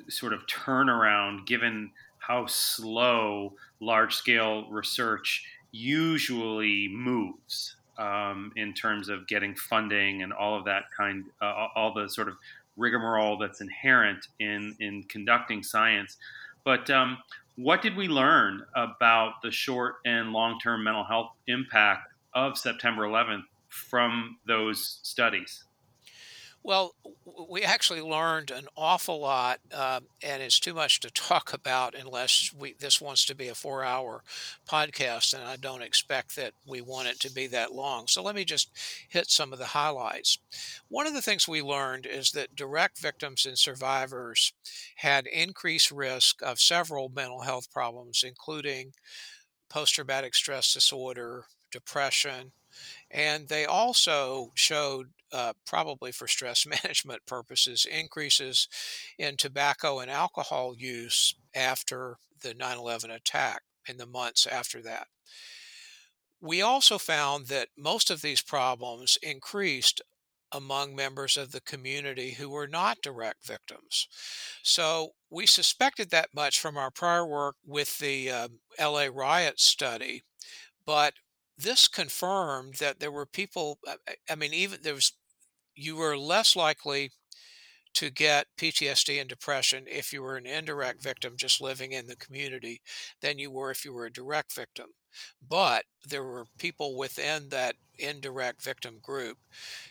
sort 0.08 0.34
of 0.34 0.46
turnaround 0.46 1.48
given 1.48 1.92
how 2.20 2.46
slow 2.46 3.54
large 3.80 4.14
scale 4.14 4.70
research 4.70 5.46
usually 5.72 6.88
moves 6.92 7.76
um, 7.98 8.52
in 8.56 8.74
terms 8.74 9.10
of 9.10 9.28
getting 9.28 9.56
funding 9.56 10.24
and 10.24 10.32
all 10.32 10.58
of 10.58 10.66
that 10.66 10.84
kind, 10.96 11.26
uh, 11.42 11.68
all 11.76 11.94
the 11.94 12.08
sort 12.08 12.28
of 12.28 12.36
rigmarole 12.80 13.38
that's 13.38 13.62
inherent 13.62 14.28
in 14.40 14.76
in 14.80 15.04
conducting 15.04 15.62
science. 15.62 16.18
But 16.64 16.90
um, 16.90 17.18
what 17.56 17.82
did 17.82 17.96
we 17.96 18.08
learn 18.08 18.64
about 18.76 19.42
the 19.44 19.52
short 19.52 19.96
and 20.06 20.32
long 20.32 20.60
term 20.60 20.84
mental 20.84 21.04
health 21.04 21.32
impact 21.48 22.14
of 22.34 22.58
September 22.58 23.04
11th 23.04 23.44
from 23.70 24.38
those 24.48 25.00
studies? 25.04 25.66
Well, 26.62 26.94
we 27.50 27.64
actually 27.64 28.02
learned 28.02 28.52
an 28.52 28.68
awful 28.76 29.20
lot, 29.22 29.60
uh, 29.74 30.02
and 30.22 30.44
it's 30.44 30.60
too 30.60 30.74
much 30.74 31.00
to 31.02 31.10
talk 31.12 31.54
about 31.54 31.96
unless 31.96 32.52
we, 32.54 32.74
this 32.74 33.00
wants 33.00 33.26
to 33.26 33.36
be 33.36 33.48
a 33.48 33.56
four 33.56 33.84
hour 33.84 34.24
podcast, 34.68 35.34
and 35.34 35.44
I 35.44 35.56
don't 35.56 35.82
expect 35.82 36.36
that 36.36 36.54
we 36.68 36.82
want 36.82 37.08
it 37.08 37.20
to 37.22 37.32
be 37.32 37.48
that 37.48 37.74
long. 37.74 38.08
So 38.08 38.22
let 38.22 38.36
me 38.36 38.44
just 38.44 38.70
hit 39.08 39.30
some 39.30 39.54
of 39.54 39.60
the 39.60 39.68
highlights. 39.68 40.38
One 40.90 41.08
of 41.08 41.14
the 41.14 41.22
things 41.22 41.48
we 41.48 41.62
learned 41.62 42.06
is 42.06 42.32
that 42.32 42.56
direct 42.56 43.00
victims 43.00 43.46
and 43.46 43.58
survivors 43.58 44.54
had 44.98 45.28
increased 45.28 45.92
risk 45.92 46.42
of 46.42 46.60
several 46.60 47.10
mental 47.10 47.42
health 47.42 47.72
problems, 47.72 48.24
including 48.26 48.94
post 49.70 49.96
traumatic 49.96 50.36
stress 50.36 50.74
disorder, 50.74 51.46
depression, 51.72 52.52
and 53.12 53.48
they 53.50 53.66
also 53.66 54.52
showed, 54.56 55.10
uh, 55.32 55.54
probably 55.66 56.12
for 56.12 56.28
stress 56.28 56.66
management 56.84 57.26
purposes, 57.26 57.86
increases 57.86 58.68
in 59.18 59.38
tobacco 59.38 60.00
and 60.00 60.12
alcohol 60.12 60.76
use 60.78 61.36
after 61.56 62.18
the 62.42 62.54
9 62.54 62.78
11 62.78 63.12
attack 63.12 63.62
in 63.88 63.98
the 63.98 64.06
months 64.06 64.46
after 64.46 64.82
that. 64.82 65.08
We 66.42 66.62
also 66.62 66.98
found 66.98 67.48
that 67.48 67.70
most 67.78 68.10
of 68.10 68.22
these 68.22 68.42
problems 68.42 69.18
increased 69.22 70.02
among 70.52 70.96
members 70.96 71.38
of 71.38 71.52
the 71.52 71.62
community 71.62 72.32
who 72.32 72.50
were 72.50 72.68
not 72.68 73.02
direct 73.02 73.46
victims. 73.46 74.08
So 74.64 75.10
we 75.30 75.46
suspected 75.46 76.10
that 76.10 76.30
much 76.34 76.60
from 76.60 76.78
our 76.78 76.92
prior 76.92 77.26
work 77.26 77.56
with 77.66 78.00
the 78.00 78.32
uh, 78.32 78.48
LA 78.80 79.08
riot 79.14 79.60
study, 79.60 80.24
but 80.86 81.14
this 81.60 81.88
confirmed 81.88 82.76
that 82.76 83.00
there 83.00 83.12
were 83.12 83.26
people, 83.28 83.80
uh, 83.88 83.96
I 84.30 84.36
mean, 84.36 84.54
even 84.54 84.80
there 84.84 84.96
was, 84.96 85.14
you 85.76 85.96
were 85.98 86.18
less 86.18 86.56
likely 86.56 87.12
to 87.96 88.10
get 88.10 88.48
PTSD 88.58 89.20
and 89.20 89.30
depression 89.30 89.86
if 89.88 90.14
you 90.14 90.22
were 90.22 90.38
an 90.38 90.46
indirect 90.46 91.02
victim 91.04 91.36
just 91.38 91.62
living 91.62 91.92
in 91.92 92.08
the 92.08 92.16
community 92.16 92.82
than 93.22 93.40
you 93.40 93.52
were 93.52 93.72
if 93.72 93.84
you 93.86 93.94
were 93.94 94.06
a 94.06 94.12
direct 94.14 94.54
victim. 94.54 94.88
But 95.48 95.86
there 96.06 96.24
were 96.24 96.46
people 96.60 96.96
within 96.98 97.50
that 97.50 97.76
indirect 98.00 98.62
victim 98.62 99.00
group 99.02 99.38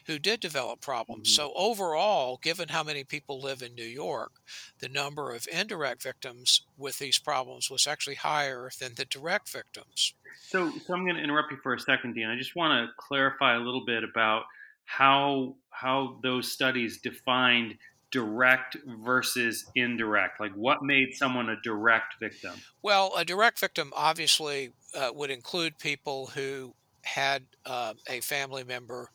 who 0.07 0.19
did 0.19 0.41
develop 0.41 0.81
problems. 0.81 1.29
Mm-hmm. 1.29 1.35
So, 1.35 1.53
overall, 1.55 2.39
given 2.43 2.69
how 2.69 2.83
many 2.83 3.05
people 3.05 3.41
live 3.41 3.63
in 3.63 3.75
New 3.75 3.83
York, 3.83 4.33
the 4.79 4.89
number 4.89 5.35
of 5.35 5.47
indirect 5.53 6.03
victims 6.03 6.63
with 6.77 6.99
these 6.99 7.19
problems 7.19 7.71
was 7.71 7.87
actually 7.87 8.17
higher 8.17 8.71
than 8.81 8.95
the 8.95 9.05
direct 9.05 9.49
victims. 9.49 10.15
So, 10.41 10.71
so 10.71 10.95
I'm 10.95 11.05
going 11.05 11.17
to 11.17 11.23
interrupt 11.23 11.53
you 11.53 11.59
for 11.63 11.75
a 11.75 11.81
second, 11.81 12.15
Dean. 12.15 12.27
I 12.27 12.37
just 12.37 12.57
want 12.57 12.73
to 12.73 12.93
clarify 12.97 13.57
a 13.57 13.61
little 13.61 13.85
bit 13.85 14.05
about 14.05 14.45
how 14.85 15.57
how 15.71 16.19
those 16.23 16.51
studies 16.51 16.99
defined 16.99 17.77
direct 18.11 18.77
versus 18.87 19.67
indirect? 19.75 20.41
Like, 20.41 20.53
what 20.55 20.83
made 20.83 21.15
someone 21.15 21.51
a 21.51 21.57
direct 21.63 22.15
victim? 22.21 22.55
Well, 22.83 23.13
a 23.17 23.25
direct 23.25 23.59
victim 23.59 23.93
obviously 23.95 24.73
uh, 24.95 25.11
would 25.15 25.31
include 25.31 25.79
people 25.79 26.31
who 26.35 26.75
had 27.15 27.45
uh, 27.65 27.95
a 28.09 28.21
family 28.21 28.65
member 28.65 29.11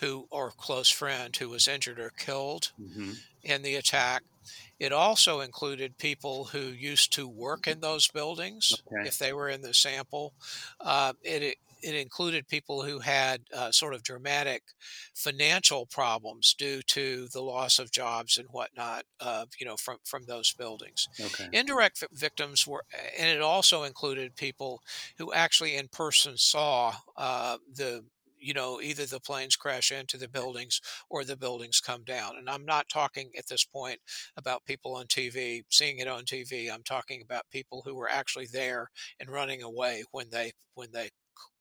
who 0.00 0.26
or 0.30 0.50
close 0.50 0.90
friend 0.90 1.34
who 1.36 1.48
was 1.48 1.68
injured 1.68 1.98
or 1.98 2.10
killed 2.10 2.72
mm-hmm. 2.80 3.12
in 3.42 3.62
the 3.62 3.76
attack. 3.76 4.22
It 4.78 4.92
also 4.92 5.40
included 5.40 5.98
people 5.98 6.44
who 6.44 6.58
used 6.58 7.12
to 7.14 7.28
work 7.28 7.66
in 7.66 7.80
those 7.80 8.08
buildings 8.08 8.74
okay. 8.86 9.08
if 9.08 9.18
they 9.18 9.32
were 9.32 9.48
in 9.48 9.62
the 9.62 9.74
sample. 9.74 10.34
Uh, 10.80 11.12
it, 11.22 11.56
it 11.82 11.94
included 11.94 12.48
people 12.48 12.82
who 12.82 12.98
had 12.98 13.42
uh, 13.54 13.70
sort 13.70 13.94
of 13.94 14.02
dramatic 14.02 14.62
financial 15.14 15.86
problems 15.86 16.54
due 16.54 16.82
to 16.82 17.28
the 17.28 17.40
loss 17.40 17.78
of 17.78 17.90
jobs 17.90 18.38
and 18.38 18.48
whatnot, 18.50 19.04
uh, 19.20 19.44
you 19.58 19.66
know, 19.66 19.76
from 19.76 19.98
from 20.04 20.24
those 20.24 20.52
buildings. 20.52 21.08
Okay. 21.20 21.48
Indirect 21.52 22.02
victims 22.12 22.66
were, 22.66 22.84
and 23.18 23.28
it 23.28 23.42
also 23.42 23.84
included 23.84 24.36
people 24.36 24.82
who 25.18 25.32
actually 25.32 25.76
in 25.76 25.88
person 25.88 26.36
saw 26.36 26.94
uh, 27.16 27.58
the 27.74 28.04
you 28.38 28.54
know, 28.54 28.80
either 28.80 29.06
the 29.06 29.20
planes 29.20 29.56
crash 29.56 29.90
into 29.90 30.16
the 30.16 30.28
buildings 30.28 30.80
or 31.08 31.24
the 31.24 31.36
buildings 31.36 31.80
come 31.80 32.04
down. 32.04 32.36
And 32.36 32.48
I'm 32.48 32.64
not 32.64 32.88
talking 32.88 33.30
at 33.38 33.48
this 33.48 33.64
point 33.64 34.00
about 34.36 34.64
people 34.64 34.94
on 34.94 35.06
TV, 35.06 35.62
seeing 35.70 35.98
it 35.98 36.08
on 36.08 36.24
TV. 36.24 36.72
I'm 36.72 36.82
talking 36.82 37.22
about 37.22 37.50
people 37.50 37.82
who 37.84 37.94
were 37.94 38.08
actually 38.08 38.46
there 38.52 38.90
and 39.20 39.30
running 39.30 39.62
away 39.62 40.04
when 40.12 40.30
they 40.30 40.52
when 40.74 40.88
they 40.92 41.10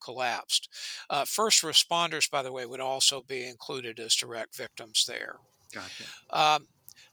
collapsed. 0.03 0.69
Uh, 1.09 1.25
first 1.25 1.63
responders, 1.63 2.29
by 2.29 2.43
the 2.43 2.51
way, 2.51 2.65
would 2.65 2.79
also 2.79 3.21
be 3.21 3.47
included 3.47 3.99
as 3.99 4.15
direct 4.15 4.55
victims 4.55 5.05
there. 5.07 5.37
Gotcha. 5.73 6.03
Um, 6.29 6.67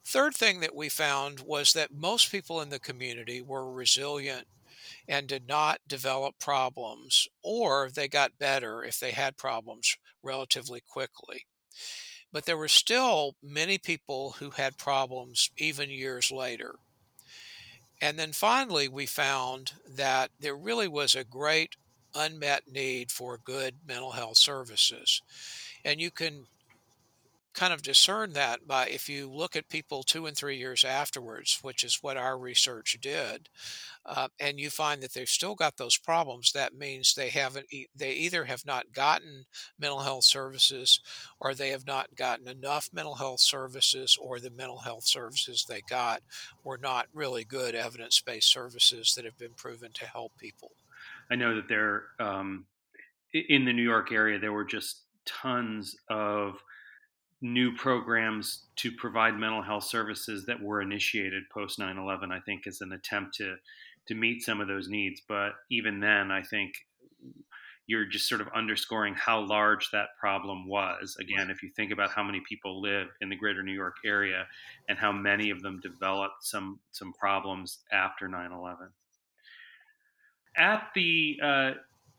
third 0.04 0.34
thing 0.34 0.60
that 0.60 0.74
we 0.74 0.88
found 0.88 1.40
was 1.40 1.72
that 1.72 1.92
most 1.92 2.30
people 2.30 2.60
in 2.60 2.68
the 2.68 2.78
community 2.78 3.40
were 3.40 3.72
resilient 3.72 4.46
and 5.08 5.26
did 5.26 5.46
not 5.46 5.80
develop 5.86 6.38
problems, 6.38 7.28
or 7.42 7.90
they 7.94 8.08
got 8.08 8.38
better 8.38 8.82
if 8.84 8.98
they 8.98 9.12
had 9.12 9.36
problems 9.36 9.96
relatively 10.22 10.80
quickly. 10.80 11.46
But 12.32 12.46
there 12.46 12.56
were 12.56 12.68
still 12.68 13.36
many 13.42 13.78
people 13.78 14.36
who 14.38 14.50
had 14.50 14.78
problems 14.78 15.50
even 15.56 15.90
years 15.90 16.30
later. 16.30 16.76
And 18.00 18.18
then 18.18 18.32
finally, 18.32 18.88
we 18.88 19.06
found 19.06 19.72
that 19.88 20.30
there 20.40 20.56
really 20.56 20.88
was 20.88 21.14
a 21.14 21.24
great 21.24 21.76
unmet 22.14 22.64
need 22.70 23.10
for 23.12 23.38
good 23.38 23.76
mental 23.86 24.12
health 24.12 24.38
services. 24.38 25.22
And 25.84 26.00
you 26.00 26.10
can 26.10 26.46
kind 27.54 27.72
of 27.72 27.82
discern 27.82 28.32
that 28.32 28.66
by 28.66 28.86
if 28.86 29.08
you 29.08 29.30
look 29.30 29.56
at 29.56 29.68
people 29.68 30.02
two 30.02 30.26
and 30.26 30.36
three 30.36 30.56
years 30.56 30.84
afterwards, 30.84 31.58
which 31.62 31.84
is 31.84 31.98
what 32.00 32.16
our 32.16 32.38
research 32.38 32.96
did, 33.00 33.48
uh, 34.06 34.28
and 34.40 34.58
you 34.58 34.70
find 34.70 35.02
that 35.02 35.12
they've 35.12 35.28
still 35.28 35.54
got 35.54 35.76
those 35.76 35.98
problems. 35.98 36.52
That 36.52 36.74
means 36.74 37.14
they 37.14 37.28
haven't, 37.28 37.66
they 37.94 38.12
either 38.12 38.44
have 38.44 38.64
not 38.64 38.92
gotten 38.92 39.44
mental 39.78 40.00
health 40.00 40.24
services, 40.24 41.00
or 41.40 41.54
they 41.54 41.68
have 41.68 41.86
not 41.86 42.14
gotten 42.16 42.48
enough 42.48 42.88
mental 42.92 43.16
health 43.16 43.40
services, 43.40 44.16
or 44.20 44.40
the 44.40 44.50
mental 44.50 44.78
health 44.78 45.04
services 45.04 45.64
they 45.68 45.82
got 45.88 46.22
were 46.64 46.78
not 46.78 47.06
really 47.12 47.44
good 47.44 47.74
evidence-based 47.74 48.50
services 48.50 49.14
that 49.14 49.24
have 49.24 49.38
been 49.38 49.54
proven 49.56 49.92
to 49.92 50.06
help 50.06 50.32
people. 50.38 50.72
I 51.30 51.36
know 51.36 51.54
that 51.54 51.68
there, 51.68 52.04
um, 52.18 52.64
in 53.32 53.64
the 53.64 53.72
New 53.72 53.82
York 53.82 54.12
area, 54.12 54.38
there 54.38 54.52
were 54.52 54.64
just 54.64 55.02
tons 55.24 55.96
of 56.08 56.62
new 57.42 57.74
programs 57.74 58.66
to 58.76 58.92
provide 58.92 59.36
mental 59.36 59.62
health 59.62 59.84
services 59.84 60.46
that 60.46 60.62
were 60.62 60.80
initiated 60.80 61.42
post 61.52 61.78
9/11 61.78 62.32
I 62.32 62.40
think 62.40 62.66
is 62.66 62.80
an 62.80 62.92
attempt 62.92 63.34
to 63.36 63.56
to 64.08 64.14
meet 64.14 64.42
some 64.42 64.60
of 64.60 64.68
those 64.68 64.88
needs. 64.88 65.20
But 65.28 65.52
even 65.70 66.00
then 66.00 66.30
I 66.30 66.42
think 66.42 66.72
you're 67.86 68.06
just 68.06 68.28
sort 68.28 68.40
of 68.40 68.48
underscoring 68.54 69.14
how 69.14 69.40
large 69.40 69.90
that 69.90 70.16
problem 70.18 70.68
was. 70.68 71.16
Again 71.20 71.50
if 71.50 71.62
you 71.62 71.70
think 71.74 71.92
about 71.92 72.12
how 72.12 72.22
many 72.22 72.40
people 72.48 72.80
live 72.80 73.08
in 73.20 73.28
the 73.28 73.36
greater 73.36 73.62
New 73.62 73.72
York 73.72 73.96
area 74.04 74.46
and 74.88 74.98
how 74.98 75.12
many 75.12 75.50
of 75.50 75.62
them 75.62 75.80
developed 75.80 76.44
some 76.44 76.80
some 76.92 77.12
problems 77.12 77.80
after 77.92 78.28
9/11 78.28 78.92
at 80.56 80.88
the 80.94 81.38
uh, 81.42 81.70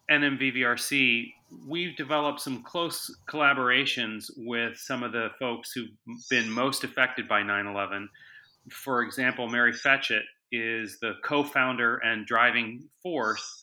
NMVVRC, 0.09 1.33
we've 1.67 1.95
developed 1.95 2.41
some 2.41 2.63
close 2.63 3.15
collaborations 3.29 4.29
with 4.37 4.77
some 4.77 5.03
of 5.03 5.11
the 5.11 5.29
folks 5.39 5.71
who've 5.71 5.89
been 6.29 6.49
most 6.49 6.83
affected 6.83 7.27
by 7.27 7.43
9 7.43 7.67
11. 7.67 8.09
For 8.69 9.01
example, 9.01 9.47
Mary 9.47 9.73
Fetchet 9.73 10.23
is 10.51 10.99
the 10.99 11.13
co 11.23 11.43
founder 11.43 11.97
and 11.97 12.25
driving 12.25 12.87
force 13.01 13.61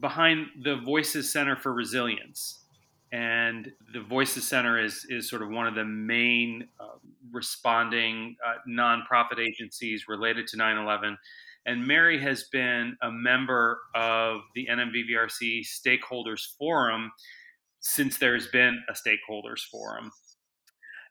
behind 0.00 0.46
the 0.62 0.76
Voices 0.76 1.32
Center 1.32 1.56
for 1.56 1.72
Resilience. 1.72 2.64
And 3.12 3.70
the 3.92 4.00
Voices 4.00 4.46
Center 4.46 4.82
is, 4.82 5.04
is 5.08 5.28
sort 5.28 5.42
of 5.42 5.50
one 5.50 5.66
of 5.66 5.74
the 5.74 5.84
main 5.84 6.68
uh, 6.78 6.98
responding 7.32 8.36
uh, 8.46 8.54
nonprofit 8.68 9.38
agencies 9.38 10.06
related 10.08 10.46
to 10.48 10.56
9 10.56 10.78
11 10.78 11.18
and 11.66 11.86
Mary 11.86 12.20
has 12.20 12.44
been 12.44 12.96
a 13.02 13.10
member 13.10 13.78
of 13.94 14.40
the 14.54 14.66
NMVVRC 14.70 15.62
Stakeholders 15.64 16.56
Forum 16.58 17.12
since 17.80 18.18
there's 18.18 18.48
been 18.48 18.82
a 18.88 18.92
Stakeholders 18.92 19.60
Forum. 19.70 20.10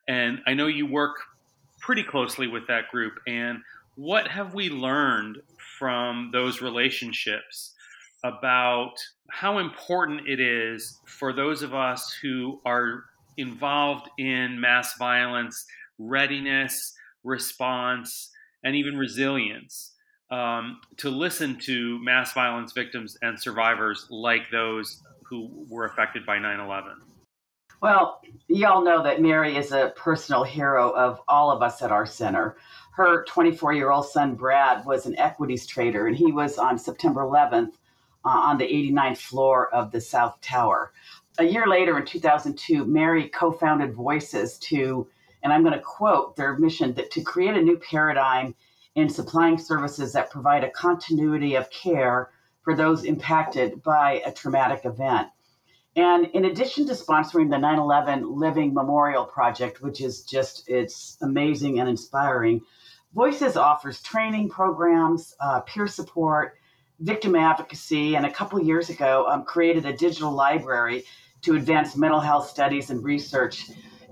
And 0.07 0.39
I 0.47 0.53
know 0.53 0.67
you 0.67 0.85
work 0.85 1.17
pretty 1.81 2.03
closely 2.03 2.47
with 2.47 2.67
that 2.67 2.89
group. 2.89 3.13
And 3.27 3.59
what 3.95 4.27
have 4.27 4.53
we 4.53 4.69
learned 4.69 5.37
from 5.77 6.29
those 6.31 6.61
relationships 6.61 7.73
about 8.23 8.93
how 9.29 9.59
important 9.59 10.27
it 10.27 10.39
is 10.39 10.99
for 11.05 11.31
those 11.31 11.61
of 11.61 11.73
us 11.73 12.11
who 12.21 12.59
are 12.65 13.05
involved 13.37 14.09
in 14.17 14.59
mass 14.59 14.97
violence, 14.97 15.65
readiness, 15.97 16.93
response, 17.23 18.31
and 18.63 18.75
even 18.75 18.97
resilience? 18.97 19.93
Um, 20.31 20.81
to 20.97 21.09
listen 21.09 21.57
to 21.59 21.99
mass 22.03 22.33
violence 22.33 22.71
victims 22.71 23.17
and 23.21 23.39
survivors 23.39 24.05
like 24.09 24.49
those 24.51 25.01
who 25.23 25.49
were 25.69 25.85
affected 25.85 26.25
by 26.25 26.39
9 26.39 26.59
11? 26.59 26.91
Well, 27.81 28.21
y'all 28.47 28.83
know 28.83 29.01
that 29.03 29.21
Mary 29.21 29.55
is 29.55 29.71
a 29.71 29.93
personal 29.95 30.43
hero 30.43 30.91
of 30.91 31.21
all 31.29 31.49
of 31.49 31.61
us 31.61 31.81
at 31.81 31.91
our 31.91 32.05
center. 32.05 32.57
Her 32.91 33.23
24 33.23 33.73
year 33.73 33.91
old 33.91 34.05
son, 34.07 34.35
Brad, 34.35 34.85
was 34.85 35.05
an 35.05 35.17
equities 35.17 35.65
trader, 35.65 36.07
and 36.07 36.15
he 36.15 36.31
was 36.33 36.57
on 36.57 36.77
September 36.77 37.21
11th 37.21 37.71
uh, 38.25 38.29
on 38.29 38.57
the 38.57 38.65
89th 38.65 39.19
floor 39.19 39.73
of 39.73 39.91
the 39.91 40.01
South 40.01 40.41
Tower. 40.41 40.91
A 41.37 41.45
year 41.45 41.67
later, 41.67 41.97
in 41.97 42.05
2002, 42.05 42.83
Mary 42.83 43.29
co 43.29 43.51
founded 43.51 43.93
Voices 43.93 44.57
to, 44.57 45.07
and 45.43 45.53
I'm 45.53 45.63
going 45.63 45.73
to 45.73 45.79
quote 45.79 46.35
their 46.35 46.57
mission, 46.57 46.93
that 46.95 47.11
to 47.11 47.21
create 47.21 47.55
a 47.55 47.61
new 47.61 47.77
paradigm 47.77 48.55
in 48.99 49.09
supplying 49.09 49.57
services 49.57 50.13
that 50.13 50.29
provide 50.31 50.63
a 50.63 50.71
continuity 50.71 51.55
of 51.55 51.69
care 51.69 52.29
for 52.61 52.75
those 52.75 53.03
impacted 53.03 53.81
by 53.83 54.21
a 54.25 54.31
traumatic 54.31 54.85
event. 54.85 55.27
And 55.95 56.27
in 56.27 56.45
addition 56.45 56.85
to 56.87 56.93
sponsoring 56.93 57.49
the 57.49 57.57
9 57.57 57.79
11 57.79 58.39
Living 58.39 58.73
Memorial 58.73 59.25
Project, 59.25 59.81
which 59.81 60.01
is 60.01 60.23
just, 60.23 60.69
it's 60.69 61.17
amazing 61.21 61.79
and 61.79 61.89
inspiring, 61.89 62.61
Voices 63.13 63.57
offers 63.57 64.03
training 64.03 64.49
programs, 64.49 65.35
uh, 65.39 65.61
peer 65.61 65.87
support, 65.87 66.57
victim 66.99 67.35
advocacy, 67.35 68.15
and 68.15 68.23
a 68.23 68.31
couple 68.31 68.61
years 68.61 68.91
ago 68.91 69.25
um, 69.27 69.43
created 69.43 69.85
a 69.85 69.93
digital 69.93 70.31
library 70.31 71.05
to 71.41 71.55
advance 71.55 71.95
mental 71.95 72.19
health 72.19 72.47
studies 72.47 72.91
and 72.91 73.03
research 73.03 73.71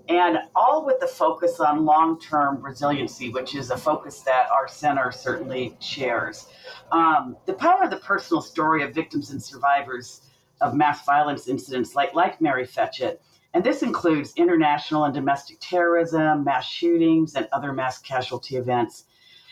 and 0.10 0.40
all 0.56 0.86
with 0.86 1.00
the 1.00 1.08
focus 1.08 1.60
on 1.60 1.86
long 1.86 2.20
term 2.20 2.62
resiliency, 2.62 3.30
which 3.30 3.56
is 3.56 3.72
a 3.72 3.78
focus 3.78 4.22
that 4.22 4.50
our 4.52 4.68
center 4.68 5.12
certainly 5.12 5.76
shares. 5.80 6.48
Um, 6.92 7.36
the 7.46 7.54
power 7.54 7.84
of 7.84 7.90
the 7.90 7.98
personal 7.98 8.42
story 8.42 8.84
of 8.84 8.94
victims 8.94 9.32
and 9.32 9.42
survivors 9.42 10.22
of 10.62 10.74
mass 10.74 11.06
violence 11.06 11.48
incidents, 11.48 11.96
like, 11.96 12.14
like 12.14 12.42
Mary 12.42 12.66
Fetchet, 12.66 13.22
and 13.54 13.64
this 13.64 13.82
includes 13.82 14.34
international 14.36 15.06
and 15.06 15.14
domestic 15.14 15.58
terrorism, 15.60 16.44
mass 16.44 16.68
shootings, 16.68 17.36
and 17.36 17.48
other 17.52 17.74
mass 17.74 17.98
casualty 18.00 18.56
events. 18.56 19.06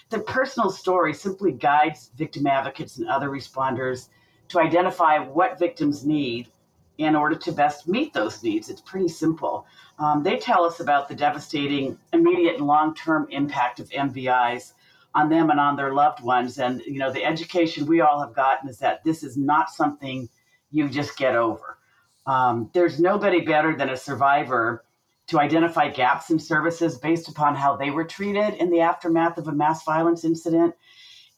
The 0.10 0.20
personal 0.20 0.70
story 0.70 1.14
simply 1.14 1.52
guides 1.52 2.12
victim 2.16 2.46
advocates 2.46 2.98
and 2.98 3.08
other 3.08 3.30
responders 3.30 4.10
to 4.50 4.60
identify 4.60 5.18
what 5.18 5.58
victims 5.58 6.06
need 6.06 6.48
in 6.98 7.16
order 7.16 7.36
to 7.36 7.52
best 7.52 7.88
meet 7.88 8.14
those 8.14 8.42
needs. 8.42 8.70
It's 8.70 8.82
pretty 8.82 9.08
simple. 9.08 9.66
Um, 10.00 10.24
they 10.24 10.38
tell 10.38 10.64
us 10.64 10.80
about 10.80 11.08
the 11.08 11.16
devastating 11.16 11.98
immediate 12.14 12.58
and 12.58 12.68
long 12.68 12.96
term 12.96 13.28
impact 13.32 13.80
of 13.80 13.90
MVIs 13.90 14.74
on 15.14 15.30
them 15.30 15.50
and 15.50 15.60
on 15.60 15.76
their 15.76 15.94
loved 15.94 16.22
ones. 16.22 16.60
And, 16.60 16.82
you 16.86 17.00
know, 17.00 17.12
the 17.12 17.24
education 17.24 17.86
we 17.86 18.02
all 18.02 18.20
have 18.20 18.36
gotten 18.36 18.70
is 18.70 18.78
that 18.80 19.04
this 19.04 19.24
is 19.24 19.38
not 19.38 19.70
something 19.70 20.30
you 20.72 20.90
just 20.90 21.18
get 21.18 21.36
over. 21.36 21.78
Um, 22.26 22.70
there's 22.74 23.00
nobody 23.00 23.42
better 23.42 23.76
than 23.76 23.90
a 23.90 23.98
survivor 23.98 24.84
to 25.28 25.40
identify 25.40 25.90
gaps 25.90 26.30
in 26.30 26.38
services 26.38 26.98
based 26.98 27.30
upon 27.30 27.56
how 27.56 27.76
they 27.76 27.92
were 27.92 28.04
treated 28.04 28.56
in 28.56 28.70
the 28.70 28.82
aftermath 28.82 29.38
of 29.38 29.48
a 29.48 29.52
mass 29.52 29.84
violence 29.84 30.24
incident. 30.24 30.76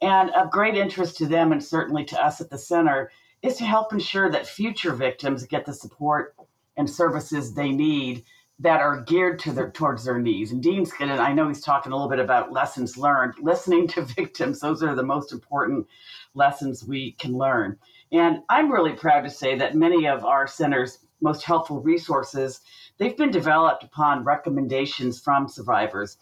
And 0.01 0.29
of 0.31 0.51
great 0.51 0.75
interest 0.75 1.17
to 1.17 1.25
them 1.25 1.51
and 1.51 1.63
certainly 1.63 2.03
to 2.05 2.23
us 2.23 2.41
at 2.41 2.49
the 2.49 2.57
center 2.57 3.11
is 3.41 3.57
to 3.57 3.65
help 3.65 3.93
ensure 3.93 4.29
that 4.29 4.47
future 4.47 4.93
victims 4.93 5.45
get 5.45 5.65
the 5.65 5.73
support 5.73 6.35
and 6.75 6.89
services 6.89 7.53
they 7.53 7.71
need 7.71 8.23
that 8.59 8.81
are 8.81 9.01
geared 9.01 9.37
to 9.37 9.51
their 9.51 9.69
towards 9.69 10.03
their 10.03 10.19
needs. 10.19 10.51
And 10.51 10.63
Dean's 10.63 10.91
going 10.91 11.11
I 11.11 11.33
know 11.33 11.47
he's 11.47 11.61
talking 11.61 11.91
a 11.91 11.95
little 11.95 12.09
bit 12.09 12.19
about 12.19 12.51
lessons 12.51 12.97
learned. 12.97 13.35
Listening 13.39 13.87
to 13.89 14.01
victims, 14.17 14.59
those 14.59 14.81
are 14.81 14.95
the 14.95 15.03
most 15.03 15.31
important 15.31 15.87
lessons 16.33 16.83
we 16.83 17.11
can 17.13 17.37
learn. 17.37 17.77
And 18.11 18.39
I'm 18.49 18.71
really 18.71 18.93
proud 18.93 19.21
to 19.21 19.29
say 19.29 19.57
that 19.57 19.75
many 19.75 20.07
of 20.07 20.25
our 20.25 20.47
center's 20.47 20.99
most 21.21 21.43
helpful 21.43 21.81
resources, 21.81 22.61
they've 22.97 23.17
been 23.17 23.31
developed 23.31 23.83
upon 23.83 24.23
recommendations 24.23 25.19
from 25.19 25.47
survivors. 25.47 26.17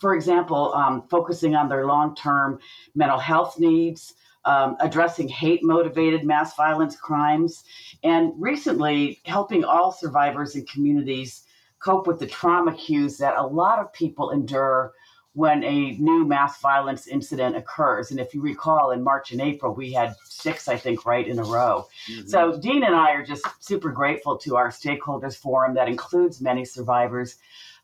For 0.00 0.14
example, 0.14 0.72
um, 0.74 1.02
focusing 1.08 1.54
on 1.54 1.68
their 1.68 1.86
long-term 1.86 2.60
mental 2.94 3.18
health 3.18 3.58
needs, 3.58 4.14
um, 4.48 4.76
addressing 4.80 5.28
hate 5.28 5.62
motivated 5.62 6.24
mass 6.24 6.56
violence 6.56 6.96
crimes, 6.96 7.64
and 8.02 8.32
recently 8.38 9.20
helping 9.26 9.62
all 9.62 9.92
survivors 9.92 10.54
and 10.54 10.66
communities 10.66 11.44
cope 11.80 12.06
with 12.06 12.18
the 12.18 12.26
trauma 12.26 12.74
cues 12.74 13.18
that 13.18 13.36
a 13.36 13.46
lot 13.46 13.78
of 13.78 13.92
people 13.92 14.30
endure 14.30 14.94
when 15.34 15.62
a 15.64 15.92
new 15.98 16.26
mass 16.26 16.60
violence 16.60 17.06
incident 17.06 17.56
occurs. 17.56 18.10
And 18.10 18.18
if 18.18 18.32
you 18.32 18.40
recall, 18.40 18.90
in 18.90 19.04
March 19.04 19.32
and 19.32 19.40
April, 19.40 19.74
we 19.74 19.92
had 19.92 20.16
six, 20.24 20.66
I 20.66 20.78
think, 20.78 21.04
right 21.04 21.28
in 21.28 21.38
a 21.38 21.44
row. 21.44 21.86
Mm-hmm. 22.10 22.26
So 22.26 22.58
Dean 22.58 22.82
and 22.84 22.96
I 22.96 23.12
are 23.12 23.24
just 23.24 23.46
super 23.60 23.90
grateful 23.90 24.38
to 24.38 24.56
our 24.56 24.70
stakeholders 24.70 25.36
forum 25.36 25.74
that 25.74 25.88
includes 25.88 26.40
many 26.40 26.64
survivors 26.64 27.36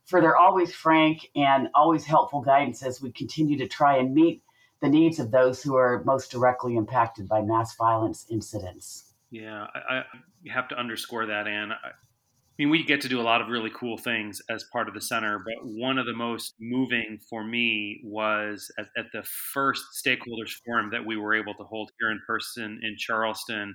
for 0.07 0.23
their 0.23 0.37
always 0.37 0.73
frank 0.75 1.31
and 1.37 1.69
always 1.75 2.05
helpful 2.07 2.41
guidance 2.41 2.83
as 2.83 3.03
we 3.03 3.13
continue 3.13 3.59
to 3.59 3.69
try 3.69 3.99
and 3.99 4.15
meet 4.15 4.43
the 4.85 4.91
needs 4.91 5.19
of 5.19 5.31
those 5.31 5.63
who 5.63 5.77
are 5.77 6.03
most 6.05 6.31
directly 6.31 6.77
impacted 6.77 7.27
by 7.27 7.41
mass 7.41 7.75
violence 7.75 8.27
incidents. 8.31 9.15
Yeah, 9.31 9.67
I, 9.75 9.97
I 9.97 10.05
have 10.53 10.69
to 10.69 10.79
underscore 10.79 11.25
that, 11.27 11.49
Anne. 11.49 11.73
I, 11.73 11.89
I 11.89 12.57
mean, 12.59 12.69
we 12.69 12.85
get 12.85 13.01
to 13.01 13.09
do 13.09 13.19
a 13.19 13.23
lot 13.23 13.41
of 13.41 13.49
really 13.49 13.71
cool 13.75 13.97
things 13.97 14.43
as 14.51 14.65
part 14.73 14.87
of 14.87 14.95
the 14.95 15.01
center, 15.01 15.39
but 15.39 15.55
one 15.65 15.99
of 15.99 16.05
the 16.05 16.13
most 16.13 16.55
moving 16.61 17.19
for 17.29 17.43
me 17.43 18.03
was 18.05 18.71
at, 18.79 18.87
at 18.97 19.07
the 19.13 19.25
first 19.55 19.83
stakeholders 20.07 20.53
forum 20.65 20.91
that 20.93 21.05
we 21.05 21.17
were 21.17 21.35
able 21.35 21.55
to 21.55 21.65
hold 21.65 21.91
here 21.99 22.11
in 22.11 22.21
person 22.27 22.79
in 22.83 22.95
Charleston. 22.99 23.75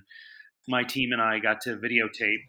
My 0.68 0.84
team 0.84 1.10
and 1.12 1.20
I 1.20 1.40
got 1.40 1.60
to 1.62 1.76
videotape 1.76 2.44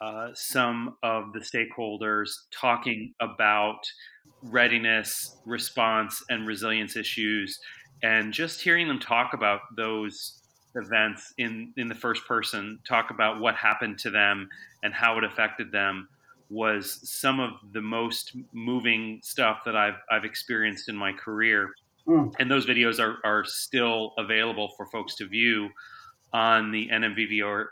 uh, 0.00 0.28
some 0.34 0.96
of 1.02 1.32
the 1.32 1.40
stakeholders 1.40 2.30
talking 2.52 3.12
about 3.20 3.80
readiness, 4.42 5.36
response, 5.44 6.22
and 6.30 6.46
resilience 6.46 6.96
issues 6.96 7.58
and 8.02 8.32
just 8.32 8.60
hearing 8.60 8.88
them 8.88 8.98
talk 8.98 9.32
about 9.34 9.60
those 9.76 10.42
events 10.74 11.32
in 11.38 11.72
in 11.76 11.88
the 11.88 11.94
first 11.94 12.26
person 12.26 12.78
talk 12.86 13.10
about 13.10 13.40
what 13.40 13.54
happened 13.54 13.98
to 13.98 14.10
them 14.10 14.48
and 14.82 14.92
how 14.94 15.16
it 15.18 15.24
affected 15.24 15.72
them 15.72 16.08
was 16.50 17.00
some 17.08 17.40
of 17.40 17.50
the 17.72 17.80
most 17.80 18.36
moving 18.52 19.20
stuff 19.22 19.60
that 19.64 19.76
I've 19.76 20.00
I've 20.10 20.24
experienced 20.24 20.88
in 20.88 20.96
my 20.96 21.12
career. 21.12 21.70
Mm. 22.06 22.32
And 22.38 22.50
those 22.50 22.64
videos 22.64 22.98
are, 23.00 23.18
are 23.22 23.44
still 23.44 24.14
available 24.16 24.70
for 24.76 24.86
folks 24.86 25.14
to 25.16 25.26
view 25.26 25.68
on 26.32 26.70
the 26.72 26.88
nmvvrc.org 26.88 27.68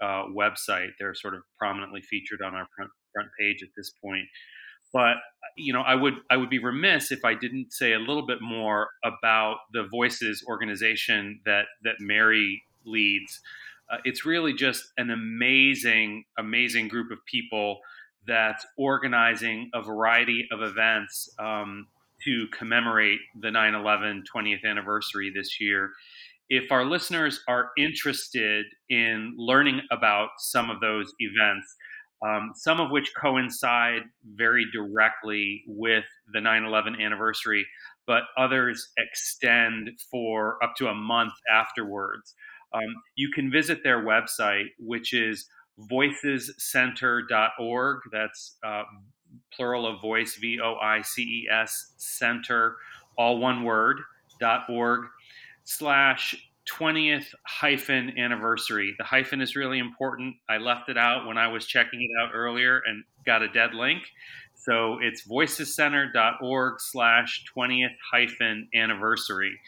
uh, 0.00 0.24
website. 0.32 0.90
They're 0.98 1.14
sort 1.14 1.34
of 1.34 1.42
prominently 1.58 2.02
featured 2.02 2.40
on 2.42 2.54
our 2.54 2.68
front, 2.76 2.90
front 3.12 3.28
page 3.38 3.62
at 3.62 3.70
this 3.76 3.90
point. 3.90 4.26
But 4.94 5.16
you 5.56 5.72
know, 5.72 5.82
I 5.82 5.94
would 5.94 6.14
I 6.30 6.36
would 6.38 6.48
be 6.48 6.58
remiss 6.58 7.12
if 7.12 7.24
I 7.24 7.34
didn't 7.34 7.72
say 7.72 7.92
a 7.92 7.98
little 7.98 8.26
bit 8.26 8.40
more 8.40 8.88
about 9.04 9.58
the 9.72 9.86
Voices 9.90 10.42
organization 10.48 11.40
that 11.44 11.66
that 11.82 11.96
Mary 12.00 12.62
leads. 12.86 13.40
Uh, 13.92 13.98
it's 14.04 14.24
really 14.24 14.54
just 14.54 14.82
an 14.96 15.10
amazing, 15.10 16.24
amazing 16.38 16.88
group 16.88 17.10
of 17.10 17.18
people 17.26 17.80
that's 18.26 18.64
organizing 18.78 19.70
a 19.74 19.82
variety 19.82 20.46
of 20.50 20.62
events 20.62 21.28
um, 21.38 21.86
to 22.24 22.46
commemorate 22.56 23.18
the 23.42 23.50
9 23.50 23.74
11 23.74 24.24
20th 24.34 24.64
anniversary 24.64 25.30
this 25.34 25.60
year. 25.60 25.90
If 26.48 26.72
our 26.72 26.84
listeners 26.84 27.40
are 27.48 27.70
interested 27.76 28.66
in 28.88 29.34
learning 29.36 29.82
about 29.90 30.28
some 30.38 30.70
of 30.70 30.80
those 30.80 31.12
events, 31.18 31.76
um, 32.24 32.52
some 32.54 32.80
of 32.80 32.90
which 32.90 33.12
coincide 33.20 34.02
very 34.34 34.64
directly 34.72 35.62
with 35.66 36.04
the 36.32 36.40
9 36.40 36.64
11 36.64 36.98
anniversary, 37.00 37.66
but 38.06 38.22
others 38.38 38.92
extend 38.96 39.90
for 40.10 40.56
up 40.62 40.74
to 40.76 40.88
a 40.88 40.94
month 40.94 41.34
afterwards. 41.52 42.34
Um, 42.72 42.94
you 43.14 43.30
can 43.34 43.50
visit 43.50 43.82
their 43.84 44.02
website, 44.02 44.68
which 44.78 45.12
is 45.12 45.46
voicescenter.org. 45.90 47.98
That's 48.10 48.56
uh, 48.64 48.84
plural 49.52 49.86
of 49.86 50.00
voice, 50.00 50.36
V 50.36 50.60
O 50.62 50.76
I 50.76 51.02
C 51.02 51.22
E 51.22 51.46
S, 51.50 51.92
center, 51.98 52.76
all 53.18 53.36
one 53.38 53.64
word, 53.64 53.98
dot 54.40 54.62
org, 54.68 55.06
slash 55.64 56.43
20th 56.70 57.26
hyphen 57.46 58.18
anniversary. 58.18 58.94
The 58.98 59.04
hyphen 59.04 59.40
is 59.40 59.54
really 59.54 59.78
important. 59.78 60.36
I 60.48 60.58
left 60.58 60.88
it 60.88 60.96
out 60.96 61.26
when 61.26 61.36
I 61.36 61.48
was 61.48 61.66
checking 61.66 62.00
it 62.02 62.10
out 62.22 62.30
earlier 62.34 62.82
and 62.86 63.04
got 63.26 63.42
a 63.42 63.48
dead 63.48 63.74
link. 63.74 64.02
So 64.54 64.98
it's 65.00 65.26
voicescenter.org 65.28 66.80
slash 66.80 67.44
20th 67.54 67.96
hyphen 68.12 68.68
anniversary 68.74 69.58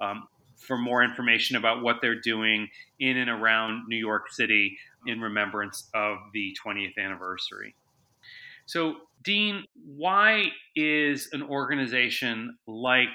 um, 0.00 0.28
for 0.56 0.76
more 0.76 1.02
information 1.02 1.56
about 1.56 1.82
what 1.82 1.96
they're 2.02 2.20
doing 2.20 2.68
in 3.00 3.16
and 3.16 3.30
around 3.30 3.84
New 3.88 3.96
York 3.96 4.30
City 4.30 4.76
in 5.06 5.20
remembrance 5.20 5.88
of 5.94 6.18
the 6.34 6.54
20th 6.64 6.98
anniversary. 6.98 7.74
So, 8.66 8.96
Dean, 9.22 9.64
why 9.96 10.48
is 10.76 11.30
an 11.32 11.42
organization 11.42 12.58
like 12.66 13.08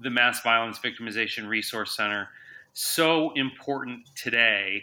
the 0.00 0.10
Mass 0.10 0.42
Violence 0.42 0.78
Victimization 0.78 1.48
Resource 1.48 1.96
Center 1.96 2.28
so 2.72 3.32
important 3.34 4.08
today, 4.14 4.82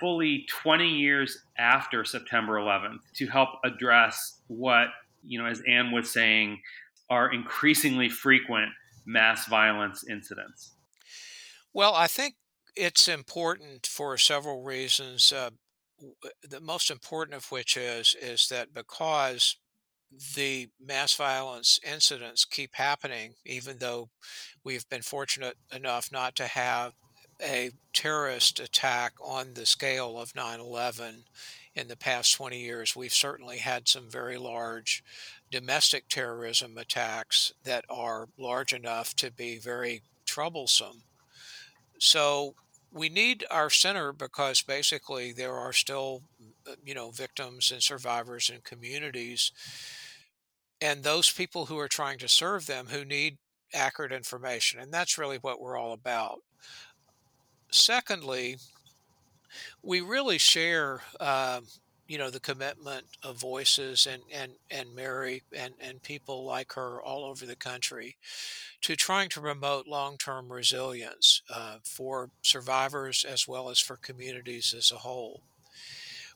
fully 0.00 0.46
20 0.48 0.88
years 0.88 1.38
after 1.58 2.04
September 2.04 2.54
11th, 2.54 2.98
to 3.14 3.26
help 3.26 3.50
address 3.64 4.40
what, 4.48 4.88
you 5.22 5.38
know, 5.38 5.46
as 5.46 5.62
Anne 5.68 5.92
was 5.92 6.10
saying, 6.10 6.60
are 7.10 7.32
increasingly 7.32 8.08
frequent 8.08 8.70
mass 9.06 9.46
violence 9.46 10.04
incidents? 10.08 10.72
Well, 11.72 11.94
I 11.94 12.06
think 12.06 12.36
it's 12.76 13.08
important 13.08 13.86
for 13.86 14.16
several 14.16 14.62
reasons. 14.62 15.32
Uh, 15.32 15.50
the 16.42 16.60
most 16.60 16.90
important 16.90 17.36
of 17.36 17.50
which 17.50 17.76
is 17.76 18.16
is 18.20 18.48
that 18.48 18.74
because 18.74 19.56
the 20.36 20.68
mass 20.80 21.14
violence 21.14 21.80
incidents 21.84 22.44
keep 22.44 22.74
happening, 22.74 23.34
even 23.44 23.78
though 23.78 24.10
we've 24.62 24.88
been 24.88 25.02
fortunate 25.02 25.56
enough 25.72 26.10
not 26.12 26.36
to 26.36 26.46
have 26.46 26.92
a 27.42 27.70
terrorist 27.92 28.60
attack 28.60 29.12
on 29.22 29.54
the 29.54 29.66
scale 29.66 30.18
of 30.18 30.34
9 30.34 30.60
11 30.60 31.24
in 31.74 31.88
the 31.88 31.96
past 31.96 32.34
20 32.34 32.58
years. 32.60 32.94
We've 32.94 33.12
certainly 33.12 33.58
had 33.58 33.88
some 33.88 34.08
very 34.08 34.36
large 34.36 35.02
domestic 35.50 36.08
terrorism 36.08 36.78
attacks 36.78 37.52
that 37.64 37.84
are 37.88 38.28
large 38.38 38.72
enough 38.72 39.14
to 39.16 39.30
be 39.30 39.58
very 39.58 40.02
troublesome. 40.26 41.02
So 41.98 42.54
we 42.92 43.08
need 43.08 43.44
our 43.50 43.70
center 43.70 44.12
because 44.12 44.62
basically 44.62 45.32
there 45.32 45.54
are 45.54 45.72
still, 45.72 46.22
you 46.84 46.94
know, 46.94 47.10
victims 47.10 47.72
and 47.72 47.82
survivors 47.82 48.50
and 48.50 48.62
communities, 48.62 49.50
and 50.80 51.02
those 51.02 51.30
people 51.30 51.66
who 51.66 51.78
are 51.78 51.88
trying 51.88 52.18
to 52.18 52.28
serve 52.28 52.66
them 52.66 52.86
who 52.86 53.04
need 53.04 53.38
accurate 53.72 54.12
information, 54.12 54.78
and 54.80 54.92
that's 54.92 55.18
really 55.18 55.38
what 55.38 55.60
we're 55.60 55.76
all 55.76 55.92
about. 55.92 56.40
Secondly, 57.70 58.56
we 59.82 60.00
really 60.00 60.38
share, 60.38 61.02
uh, 61.20 61.60
you 62.08 62.18
know, 62.18 62.30
the 62.30 62.40
commitment 62.40 63.06
of 63.22 63.36
voices 63.40 64.06
and 64.06 64.22
and 64.32 64.52
and 64.70 64.94
Mary 64.94 65.42
and 65.52 65.74
and 65.80 66.02
people 66.02 66.44
like 66.44 66.72
her 66.74 67.02
all 67.02 67.24
over 67.24 67.46
the 67.46 67.56
country 67.56 68.16
to 68.82 68.96
trying 68.96 69.28
to 69.30 69.40
promote 69.40 69.86
long-term 69.86 70.52
resilience 70.52 71.42
uh, 71.50 71.76
for 71.82 72.30
survivors 72.42 73.24
as 73.24 73.48
well 73.48 73.70
as 73.70 73.80
for 73.80 73.96
communities 73.96 74.74
as 74.76 74.92
a 74.92 74.96
whole. 74.98 75.42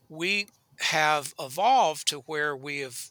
We 0.08 0.48
have 0.80 1.34
evolved 1.38 2.08
to 2.08 2.20
where 2.20 2.56
we 2.56 2.78
have 2.78 3.10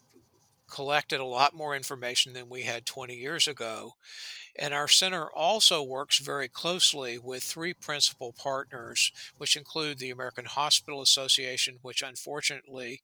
collected 0.68 1.20
a 1.20 1.24
lot 1.24 1.54
more 1.54 1.74
information 1.74 2.32
than 2.32 2.48
we 2.48 2.62
had 2.62 2.86
20 2.86 3.14
years 3.14 3.48
ago 3.48 3.94
and 4.58 4.74
our 4.74 4.88
center 4.88 5.30
also 5.30 5.82
works 5.82 6.18
very 6.18 6.48
closely 6.48 7.16
with 7.16 7.44
three 7.44 7.72
principal 7.72 8.32
partners, 8.32 9.12
which 9.36 9.56
include 9.56 9.98
the 9.98 10.10
American 10.10 10.46
Hospital 10.46 11.00
Association, 11.00 11.78
which 11.82 12.02
unfortunately 12.02 13.02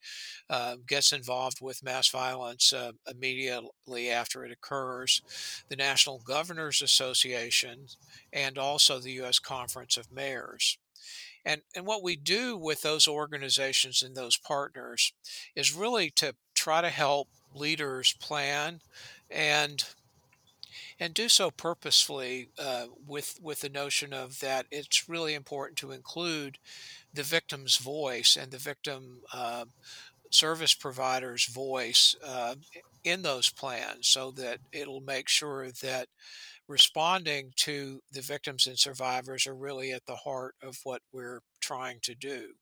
uh, 0.51 0.77
gets 0.87 1.13
involved 1.13 1.61
with 1.63 1.85
mass 1.85 2.09
violence 2.09 2.73
uh, 2.73 2.91
immediately 3.09 4.11
after 4.11 4.45
it 4.45 4.51
occurs, 4.51 5.23
the 5.69 5.77
National 5.77 6.19
Governors 6.19 6.83
Association, 6.83 7.87
and 8.33 8.59
also 8.59 8.99
the 8.99 9.13
U.S. 9.13 9.39
Conference 9.39 9.97
of 9.97 10.11
Mayors. 10.11 10.77
And, 11.45 11.61
and 11.77 11.87
what 11.87 12.03
we 12.03 12.17
do 12.17 12.57
with 12.57 12.81
those 12.81 13.07
organizations 13.07 14.03
and 14.03 14.17
those 14.17 14.39
partners 14.39 15.13
is 15.55 15.75
really 15.75 16.11
to 16.17 16.35
try 16.65 16.81
to 16.81 16.89
help 16.89 17.29
leaders 17.55 18.15
plan 18.15 18.81
and 19.31 19.85
and 20.99 21.13
do 21.13 21.29
so 21.29 21.51
purposefully 21.51 22.49
uh, 22.59 22.87
with 23.07 23.39
with 23.43 23.61
the 23.61 23.69
notion 23.69 24.15
of 24.15 24.41
that 24.41 24.65
it's 24.71 25.07
really 25.07 25.35
important 25.35 25.77
to 25.77 25.93
include 25.93 26.57
the 27.13 27.23
victim's 27.23 27.77
voice 27.77 28.35
and 28.35 28.51
the 28.51 28.57
victim 28.57 29.19
uh, 29.35 29.67
service 30.31 30.73
provider's 30.73 31.45
voice 31.45 32.17
uh, 32.27 32.55
in 33.05 33.21
those 33.21 33.51
plans 33.51 34.09
so 34.09 34.31
that 34.31 34.59
it'll 34.73 35.03
make 35.03 35.29
sure 35.29 35.69
that 35.83 36.09
responding 36.67 37.53
to 37.57 38.01
the 38.11 38.23
victims 38.23 38.67
and 38.67 38.79
survivors 38.79 39.47
are 39.47 39.55
really 39.55 39.93
at 39.93 40.07
the 40.07 40.17
heart 40.17 40.55
of 40.63 40.79
what 40.83 41.03
we're 41.13 41.43
trying 41.61 41.99
to 42.01 42.15
do. 42.15 42.55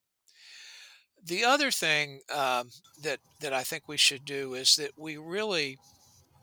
The 1.24 1.44
other 1.44 1.70
thing 1.70 2.20
um, 2.34 2.70
that 3.02 3.20
that 3.40 3.52
I 3.52 3.62
think 3.62 3.84
we 3.86 3.96
should 3.96 4.24
do 4.24 4.54
is 4.54 4.76
that 4.76 4.92
we 4.96 5.16
really 5.16 5.78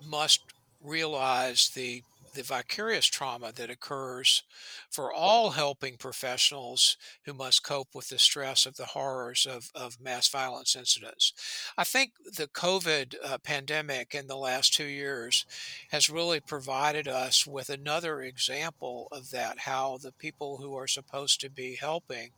must 0.06 0.42
realize 0.82 1.70
the 1.70 2.04
the 2.34 2.44
vicarious 2.44 3.08
trauma 3.08 3.52
that 3.56 3.70
occurs 3.70 4.44
for 4.90 5.12
all 5.12 5.52
helping 5.52 5.98
professionals 5.98 6.98
who 7.26 7.34
must 7.34 7.64
cope 7.64 7.94
with 7.94 8.10
the 8.10 8.20
stress 8.20 8.66
of 8.66 8.76
the 8.78 8.86
horrors 8.86 9.48
of, 9.50 9.72
of 9.76 10.00
mass 10.00 10.28
violence 10.28 10.76
incidents. 10.76 11.34
I 11.78 11.84
think 11.84 12.12
the 12.24 12.48
COVID 12.48 13.16
uh, 13.24 13.38
pandemic 13.40 14.14
in 14.14 14.28
the 14.28 14.38
last 14.38 14.74
two 14.74 14.86
years 14.86 15.46
has 15.92 16.10
really 16.10 16.40
provided 16.40 17.08
us 17.08 17.48
with 17.48 17.70
another 17.70 18.22
example 18.22 19.08
of 19.12 19.32
that 19.32 19.60
how 19.60 19.98
the 19.98 20.12
people 20.12 20.58
who 20.58 20.76
are 20.76 20.88
supposed 20.88 21.42
to 21.42 21.50
be 21.50 21.76
helping 21.76 22.32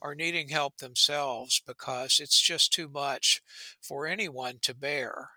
are 0.00 0.14
needing 0.14 0.48
help 0.48 0.78
themselves 0.78 1.62
because 1.66 2.20
it's 2.20 2.40
just 2.40 2.72
too 2.72 2.88
much 2.88 3.42
for 3.80 4.06
anyone 4.06 4.58
to 4.62 4.74
bear. 4.74 5.30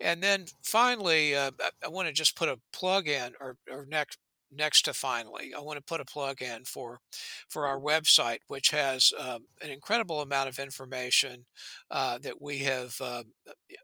And 0.00 0.22
then 0.22 0.46
finally, 0.62 1.34
uh, 1.34 1.50
I 1.84 1.88
want 1.88 2.08
to 2.08 2.14
just 2.14 2.36
put 2.36 2.48
a 2.48 2.58
plug 2.72 3.06
in, 3.08 3.32
or, 3.40 3.56
or 3.70 3.86
next 3.86 4.18
next 4.52 4.82
to 4.82 4.92
finally, 4.92 5.52
I 5.56 5.60
want 5.60 5.78
to 5.78 5.84
put 5.84 6.00
a 6.00 6.04
plug 6.04 6.42
in 6.42 6.64
for 6.64 7.00
for 7.48 7.66
our 7.66 7.78
website, 7.78 8.38
which 8.48 8.70
has 8.70 9.12
um, 9.18 9.44
an 9.62 9.70
incredible 9.70 10.20
amount 10.22 10.48
of 10.48 10.58
information 10.58 11.44
uh, 11.90 12.18
that 12.18 12.40
we 12.40 12.58
have, 12.58 12.96
uh, 13.00 13.22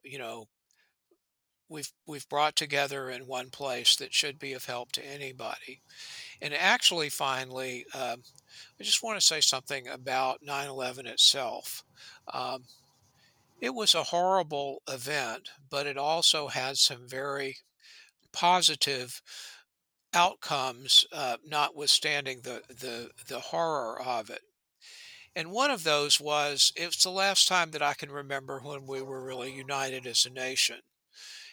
you 0.02 0.18
know, 0.18 0.46
we've 1.68 1.92
we've 2.06 2.28
brought 2.28 2.56
together 2.56 3.10
in 3.10 3.26
one 3.26 3.50
place 3.50 3.96
that 3.96 4.14
should 4.14 4.38
be 4.38 4.52
of 4.52 4.64
help 4.64 4.92
to 4.92 5.06
anybody. 5.06 5.82
And 6.42 6.54
actually, 6.54 7.08
finally, 7.08 7.86
um, 7.94 8.22
I 8.80 8.84
just 8.84 9.02
want 9.02 9.18
to 9.18 9.26
say 9.26 9.40
something 9.40 9.88
about 9.88 10.42
9/11 10.42 11.06
itself. 11.06 11.84
Um, 12.32 12.64
it 13.60 13.74
was 13.74 13.94
a 13.94 14.04
horrible 14.04 14.82
event, 14.88 15.50
but 15.70 15.86
it 15.86 15.96
also 15.98 16.48
had 16.48 16.78
some 16.78 17.08
very 17.08 17.58
positive 18.32 19.22
outcomes, 20.14 21.06
uh, 21.12 21.36
notwithstanding 21.44 22.40
the, 22.42 22.62
the 22.68 23.10
the 23.28 23.40
horror 23.40 24.00
of 24.02 24.30
it. 24.30 24.42
And 25.36 25.50
one 25.52 25.70
of 25.70 25.84
those 25.84 26.20
was 26.20 26.72
it's 26.76 27.02
the 27.02 27.10
last 27.10 27.46
time 27.48 27.70
that 27.72 27.82
I 27.82 27.94
can 27.94 28.10
remember 28.10 28.60
when 28.60 28.86
we 28.86 29.02
were 29.02 29.22
really 29.24 29.52
united 29.52 30.06
as 30.06 30.26
a 30.26 30.30
nation, 30.30 30.80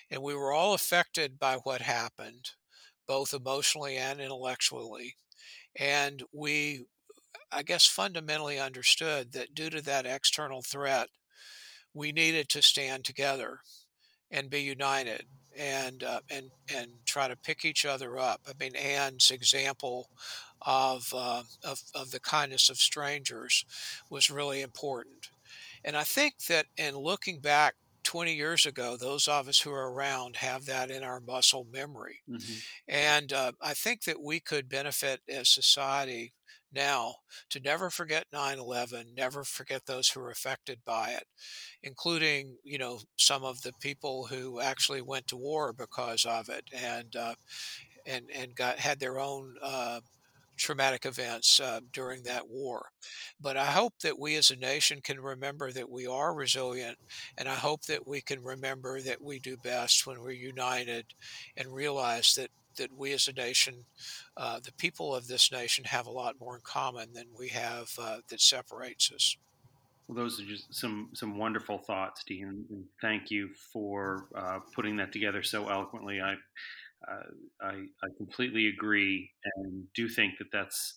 and 0.10 0.22
we 0.24 0.36
were 0.36 0.54
all 0.54 0.74
affected 0.74 1.40
by 1.40 1.58
what 1.58 1.82
happened, 1.82 2.52
both 3.08 3.34
emotionally 3.34 3.98
and 3.98 4.20
intellectually, 4.22 5.16
and 5.78 6.24
we, 6.34 6.86
I 7.52 7.64
guess, 7.64 7.86
fundamentally 7.86 8.60
understood 8.60 9.34
that 9.34 9.56
due 9.56 9.70
to 9.72 9.82
that 9.84 10.06
external 10.06 10.62
threat, 10.62 11.10
we 11.94 12.12
needed 12.12 12.50
to 12.50 12.62
stand 12.62 13.06
together 13.06 13.60
and 14.32 14.50
be 14.50 14.62
united 14.62 15.26
and 15.58 16.04
uh, 16.04 16.20
and 16.30 16.50
and 16.74 16.90
try 17.06 17.28
to 17.28 17.36
pick 17.36 17.66
each 17.66 17.86
other 17.86 18.18
up. 18.18 18.42
I 18.48 18.54
mean, 18.60 18.76
Anne's 18.76 19.32
example 19.32 20.10
of, 20.66 21.14
uh, 21.16 21.44
of 21.64 21.82
of 21.94 22.12
the 22.12 22.20
kindness 22.20 22.70
of 22.70 22.78
strangers 22.78 23.66
was 24.10 24.32
really 24.32 24.62
important, 24.62 25.30
and 25.84 25.96
I 25.96 26.04
think 26.04 26.46
that 26.48 26.68
in 26.78 26.98
looking 26.98 27.40
back 27.40 27.76
20 28.04 28.34
years 28.34 28.66
ago, 28.66 28.98
those 28.98 29.28
of 29.28 29.48
us 29.48 29.60
who 29.60 29.72
are 29.72 29.92
around 29.92 30.38
have 30.38 30.66
that 30.66 30.92
in 30.92 31.04
our 31.04 31.20
muscle 31.20 31.68
memory, 31.72 32.22
mm-hmm. 32.30 32.54
and 32.88 33.34
uh, 33.34 33.52
I 33.62 33.74
think 33.74 34.04
that 34.04 34.22
we 34.22 34.40
could 34.40 34.70
benefit 34.70 35.22
as 35.30 35.50
society 35.50 36.34
now 36.74 37.16
to 37.50 37.60
never 37.60 37.90
forget 37.90 38.26
9-11 38.34 39.16
never 39.16 39.44
forget 39.44 39.86
those 39.86 40.10
who 40.10 40.20
were 40.20 40.32
affected 40.32 40.80
by 40.86 41.12
it 41.12 41.26
including 41.84 42.58
you 42.64 42.78
know 42.78 43.00
some 43.16 43.44
of 43.44 43.62
the 43.62 43.72
people 43.80 44.26
who 44.26 44.60
actually 44.60 45.02
went 45.02 45.28
to 45.28 45.38
war 45.38 45.72
because 45.72 46.26
of 46.26 46.50
it 46.50 46.64
and 46.74 47.16
uh, 47.16 47.36
and 48.06 48.26
and 48.36 48.56
got 48.56 48.80
had 48.80 49.00
their 49.00 49.20
own 49.20 49.56
uh, 49.62 50.00
traumatic 50.58 51.06
events 51.06 51.60
uh, 51.60 51.80
during 51.92 52.24
that 52.24 52.48
war. 52.48 52.86
But 53.42 53.58
I 53.58 53.66
hope 53.66 53.94
that 54.04 54.20
we 54.20 54.36
as 54.36 54.52
a 54.52 54.56
nation 54.56 55.02
can 55.02 55.20
remember 55.20 55.72
that 55.72 55.90
we 55.90 56.08
are 56.08 56.34
resilient, 56.34 56.98
and 57.38 57.48
I 57.50 57.56
hope 57.56 57.84
that 57.86 58.08
we 58.08 58.22
can 58.22 58.44
remember 58.44 59.02
that 59.02 59.22
we 59.22 59.40
do 59.40 59.58
best 59.58 60.06
when 60.06 60.22
we're 60.22 60.32
united 60.32 61.06
and 61.58 61.74
realize 61.74 62.34
that 62.36 62.50
that 62.76 62.90
we 62.98 63.14
as 63.14 63.28
a 63.28 63.34
nation, 63.34 63.86
uh, 64.36 64.60
the 64.64 64.74
people 64.74 65.14
of 65.14 65.28
this 65.28 65.52
nation, 65.52 65.84
have 65.84 66.08
a 66.08 66.12
lot 66.12 66.40
more 66.40 66.56
in 66.56 66.62
common 66.64 67.14
than 67.14 67.28
we 67.38 67.50
have 67.50 67.88
uh, 68.00 68.18
that 68.30 68.42
separates 68.42 69.12
us. 69.12 69.38
Well, 70.08 70.18
those 70.18 70.40
are 70.40 70.46
just 70.46 70.74
some 70.74 71.10
some 71.14 71.38
wonderful 71.38 71.78
thoughts, 71.78 72.24
Dean. 72.24 72.66
And 72.70 72.86
thank 73.02 73.32
you 73.32 73.50
for 73.72 74.26
uh, 74.36 74.60
putting 74.76 74.98
that 74.98 75.14
together 75.14 75.44
so 75.44 75.70
eloquently. 75.70 76.20
I, 76.22 76.36
I 77.62 77.86
I 78.04 78.08
completely 78.18 78.68
agree, 78.68 79.30
and 79.58 79.86
do 79.96 80.08
think 80.08 80.38
that 80.40 80.48
that's 80.52 80.96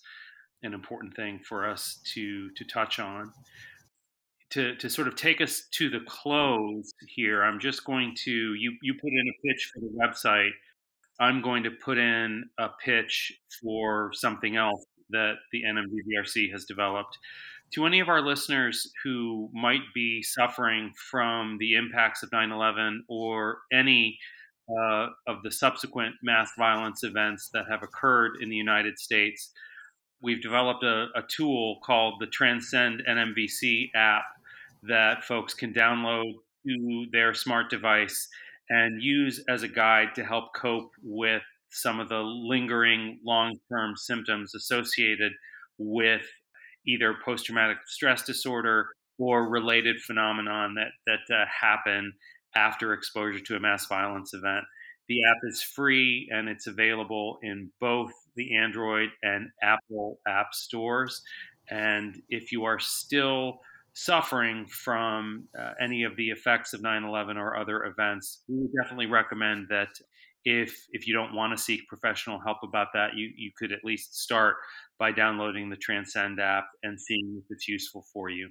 an 0.63 0.75
important 0.75 1.15
thing 1.17 1.41
for 1.47 1.69
us 1.69 2.01
to 2.15 2.51
to 2.51 2.65
touch 2.65 2.99
on. 2.99 3.33
To, 4.51 4.77
to 4.77 4.89
sort 4.89 5.09
of 5.09 5.17
take 5.17 5.41
us 5.41 5.65
to 5.73 5.91
the 5.91 6.01
close 6.07 6.93
here, 7.09 7.43
I'm 7.43 7.59
just 7.59 7.85
going 7.85 8.15
to 8.25 8.31
you 8.31 8.73
you 8.81 8.95
put 8.95 9.11
in 9.11 9.27
a 9.29 9.49
pitch 9.49 9.73
for 9.75 9.81
the 9.81 9.91
website 10.01 10.53
I'm 11.19 11.41
going 11.41 11.63
to 11.63 11.71
put 11.71 11.99
in 11.99 12.45
a 12.59 12.69
pitch 12.85 13.33
for 13.63 14.11
something 14.13 14.57
else 14.57 14.85
that 15.11 15.35
the 15.53 15.63
NMVVRC 15.63 16.51
has 16.53 16.65
developed. 16.65 17.17
To 17.75 17.87
any 17.87 18.01
of 18.01 18.09
our 18.09 18.21
listeners 18.21 18.91
who 19.03 19.49
might 19.53 19.81
be 19.95 20.23
suffering 20.23 20.93
from 21.11 21.57
the 21.59 21.75
impacts 21.75 22.23
of 22.23 22.31
9 22.33 22.53
11 22.53 23.05
or 23.09 23.59
any 23.73 24.19
uh, 24.69 25.09
of 25.27 25.43
the 25.43 25.51
subsequent 25.51 26.15
mass 26.23 26.51
violence 26.59 27.05
events 27.05 27.51
that 27.53 27.65
have 27.71 27.83
occurred 27.83 28.39
in 28.41 28.49
the 28.49 28.57
United 28.57 28.99
States, 28.99 29.53
we've 30.23 30.43
developed 30.43 30.83
a, 30.83 31.07
a 31.15 31.23
tool 31.29 31.79
called 31.85 32.15
the 32.21 32.27
Transcend 32.27 33.03
NMVC 33.09 33.91
app 33.95 34.25
that 34.83 35.25
folks 35.25 35.55
can 35.55 35.73
download 35.73 36.33
to 36.67 37.07
their 37.13 37.35
smart 37.35 37.71
device 37.71 38.29
and 38.69 39.03
use 39.03 39.43
as 39.49 39.63
a 39.63 39.69
guide 39.69 40.15
to 40.15 40.25
help 40.25 40.55
cope 40.55 40.91
with 41.03 41.43
some 41.71 42.01
of 42.01 42.09
the 42.09 42.21
lingering 42.21 43.21
long 43.25 43.57
term 43.71 43.95
symptoms 43.97 44.55
associated 44.55 45.33
with 45.79 46.23
either 46.87 47.15
post 47.25 47.47
traumatic 47.47 47.79
stress 47.87 48.23
disorder 48.23 48.89
or 49.19 49.49
related 49.49 50.01
phenomenon 50.01 50.75
that, 50.75 50.91
that 51.07 51.35
uh, 51.35 51.45
happen 51.49 52.13
after 52.57 52.95
exposure 52.95 53.41
to 53.41 53.57
a 53.57 53.61
mass 53.61 53.87
violence 53.87 54.35
event. 54.35 54.65
The 55.09 55.23
app 55.23 55.37
is 55.45 55.63
free 55.63 56.29
and 56.33 56.49
it's 56.49 56.67
available 56.67 57.39
in 57.43 57.71
both 57.81 58.11
the 58.35 58.57
Android 58.57 59.11
and 59.23 59.49
Apple 59.63 60.19
app 60.27 60.53
stores. 60.53 61.23
And 61.71 62.21
if 62.29 62.51
you 62.51 62.65
are 62.65 62.81
still 62.81 63.61
suffering 63.93 64.67
from 64.67 65.49
uh, 65.59 65.73
any 65.81 66.03
of 66.03 66.17
the 66.17 66.31
effects 66.31 66.73
of 66.73 66.81
9/11 66.81 67.37
or 67.37 67.57
other 67.57 67.85
events, 67.85 68.43
we 68.49 68.59
would 68.59 68.73
definitely 68.83 69.07
recommend 69.07 69.69
that 69.69 69.91
if 70.45 70.87
if 70.93 71.07
you 71.07 71.15
don't 71.15 71.35
want 71.35 71.57
to 71.57 71.63
seek 71.63 71.87
professional 71.89 72.41
help 72.41 72.59
about 72.63 72.89
that, 72.95 73.15
you 73.15 73.31
you 73.37 73.51
could 73.57 73.73
at 73.73 73.85
least 73.85 74.17
start 74.17 74.57
by 74.99 75.13
downloading 75.13 75.71
the 75.71 75.77
Transcend 75.77 76.41
app 76.41 76.67
and 76.83 77.01
seeing 77.01 77.43
if 77.43 77.45
it's 77.51 77.69
useful 77.69 78.05
for 78.13 78.29
you. 78.29 78.51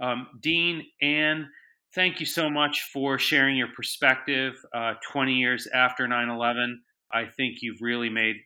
Um, 0.00 0.26
Dean, 0.40 0.86
Anne, 1.00 1.48
thank 1.94 2.20
you 2.20 2.26
so 2.26 2.50
much 2.50 2.82
for 2.92 3.18
sharing 3.18 3.56
your 3.56 3.68
perspective. 3.68 4.54
Uh, 4.74 4.94
20 5.10 5.34
years 5.34 5.66
after 5.66 6.06
9/11, 6.06 6.76
I 7.12 7.26
think 7.26 7.58
you've 7.60 7.80
really 7.80 8.08
made 8.08 8.36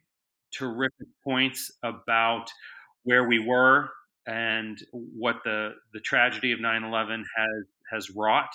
terrific 0.52 1.08
points 1.24 1.70
about 1.82 2.50
where 3.04 3.26
we 3.28 3.38
were 3.38 3.90
and 4.26 4.78
what 4.92 5.36
the 5.44 5.74
the 5.92 6.00
tragedy 6.00 6.52
of 6.52 6.58
9/11 6.58 7.24
has 7.36 7.66
has 7.92 8.10
wrought 8.10 8.50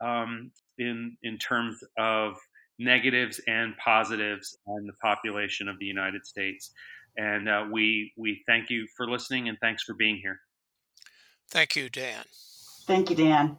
um, 0.00 0.52
in 0.78 1.16
in 1.22 1.38
terms 1.38 1.82
of 1.98 2.36
negatives 2.78 3.40
and 3.48 3.76
positives 3.84 4.56
on 4.66 4.86
the 4.86 4.92
population 5.02 5.68
of 5.68 5.78
the 5.78 5.86
United 5.86 6.24
States. 6.24 6.70
And 7.16 7.48
uh, 7.48 7.66
we 7.70 8.12
we 8.16 8.42
thank 8.46 8.70
you 8.70 8.86
for 8.96 9.10
listening 9.10 9.48
and 9.48 9.58
thanks 9.60 9.82
for 9.82 9.94
being 9.94 10.18
here. 10.22 10.40
Thank 11.50 11.76
you, 11.76 11.88
Dan. 11.88 12.24
Thank 12.86 13.10
you, 13.10 13.16
Dan. 13.16 13.56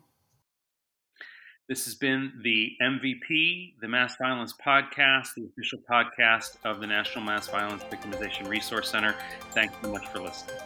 This 1.69 1.85
has 1.85 1.93
been 1.93 2.31
the 2.41 2.75
MVP, 2.81 3.73
the 3.79 3.87
Mass 3.87 4.15
Violence 4.17 4.55
Podcast, 4.65 5.35
the 5.35 5.45
official 5.45 5.77
podcast 5.87 6.57
of 6.65 6.79
the 6.79 6.87
National 6.87 7.23
Mass 7.23 7.47
Violence 7.47 7.83
Victimization 7.83 8.49
Resource 8.49 8.89
Center. 8.89 9.13
Thanks 9.51 9.75
so 9.79 9.91
much 9.91 10.07
for 10.07 10.19
listening. 10.19 10.57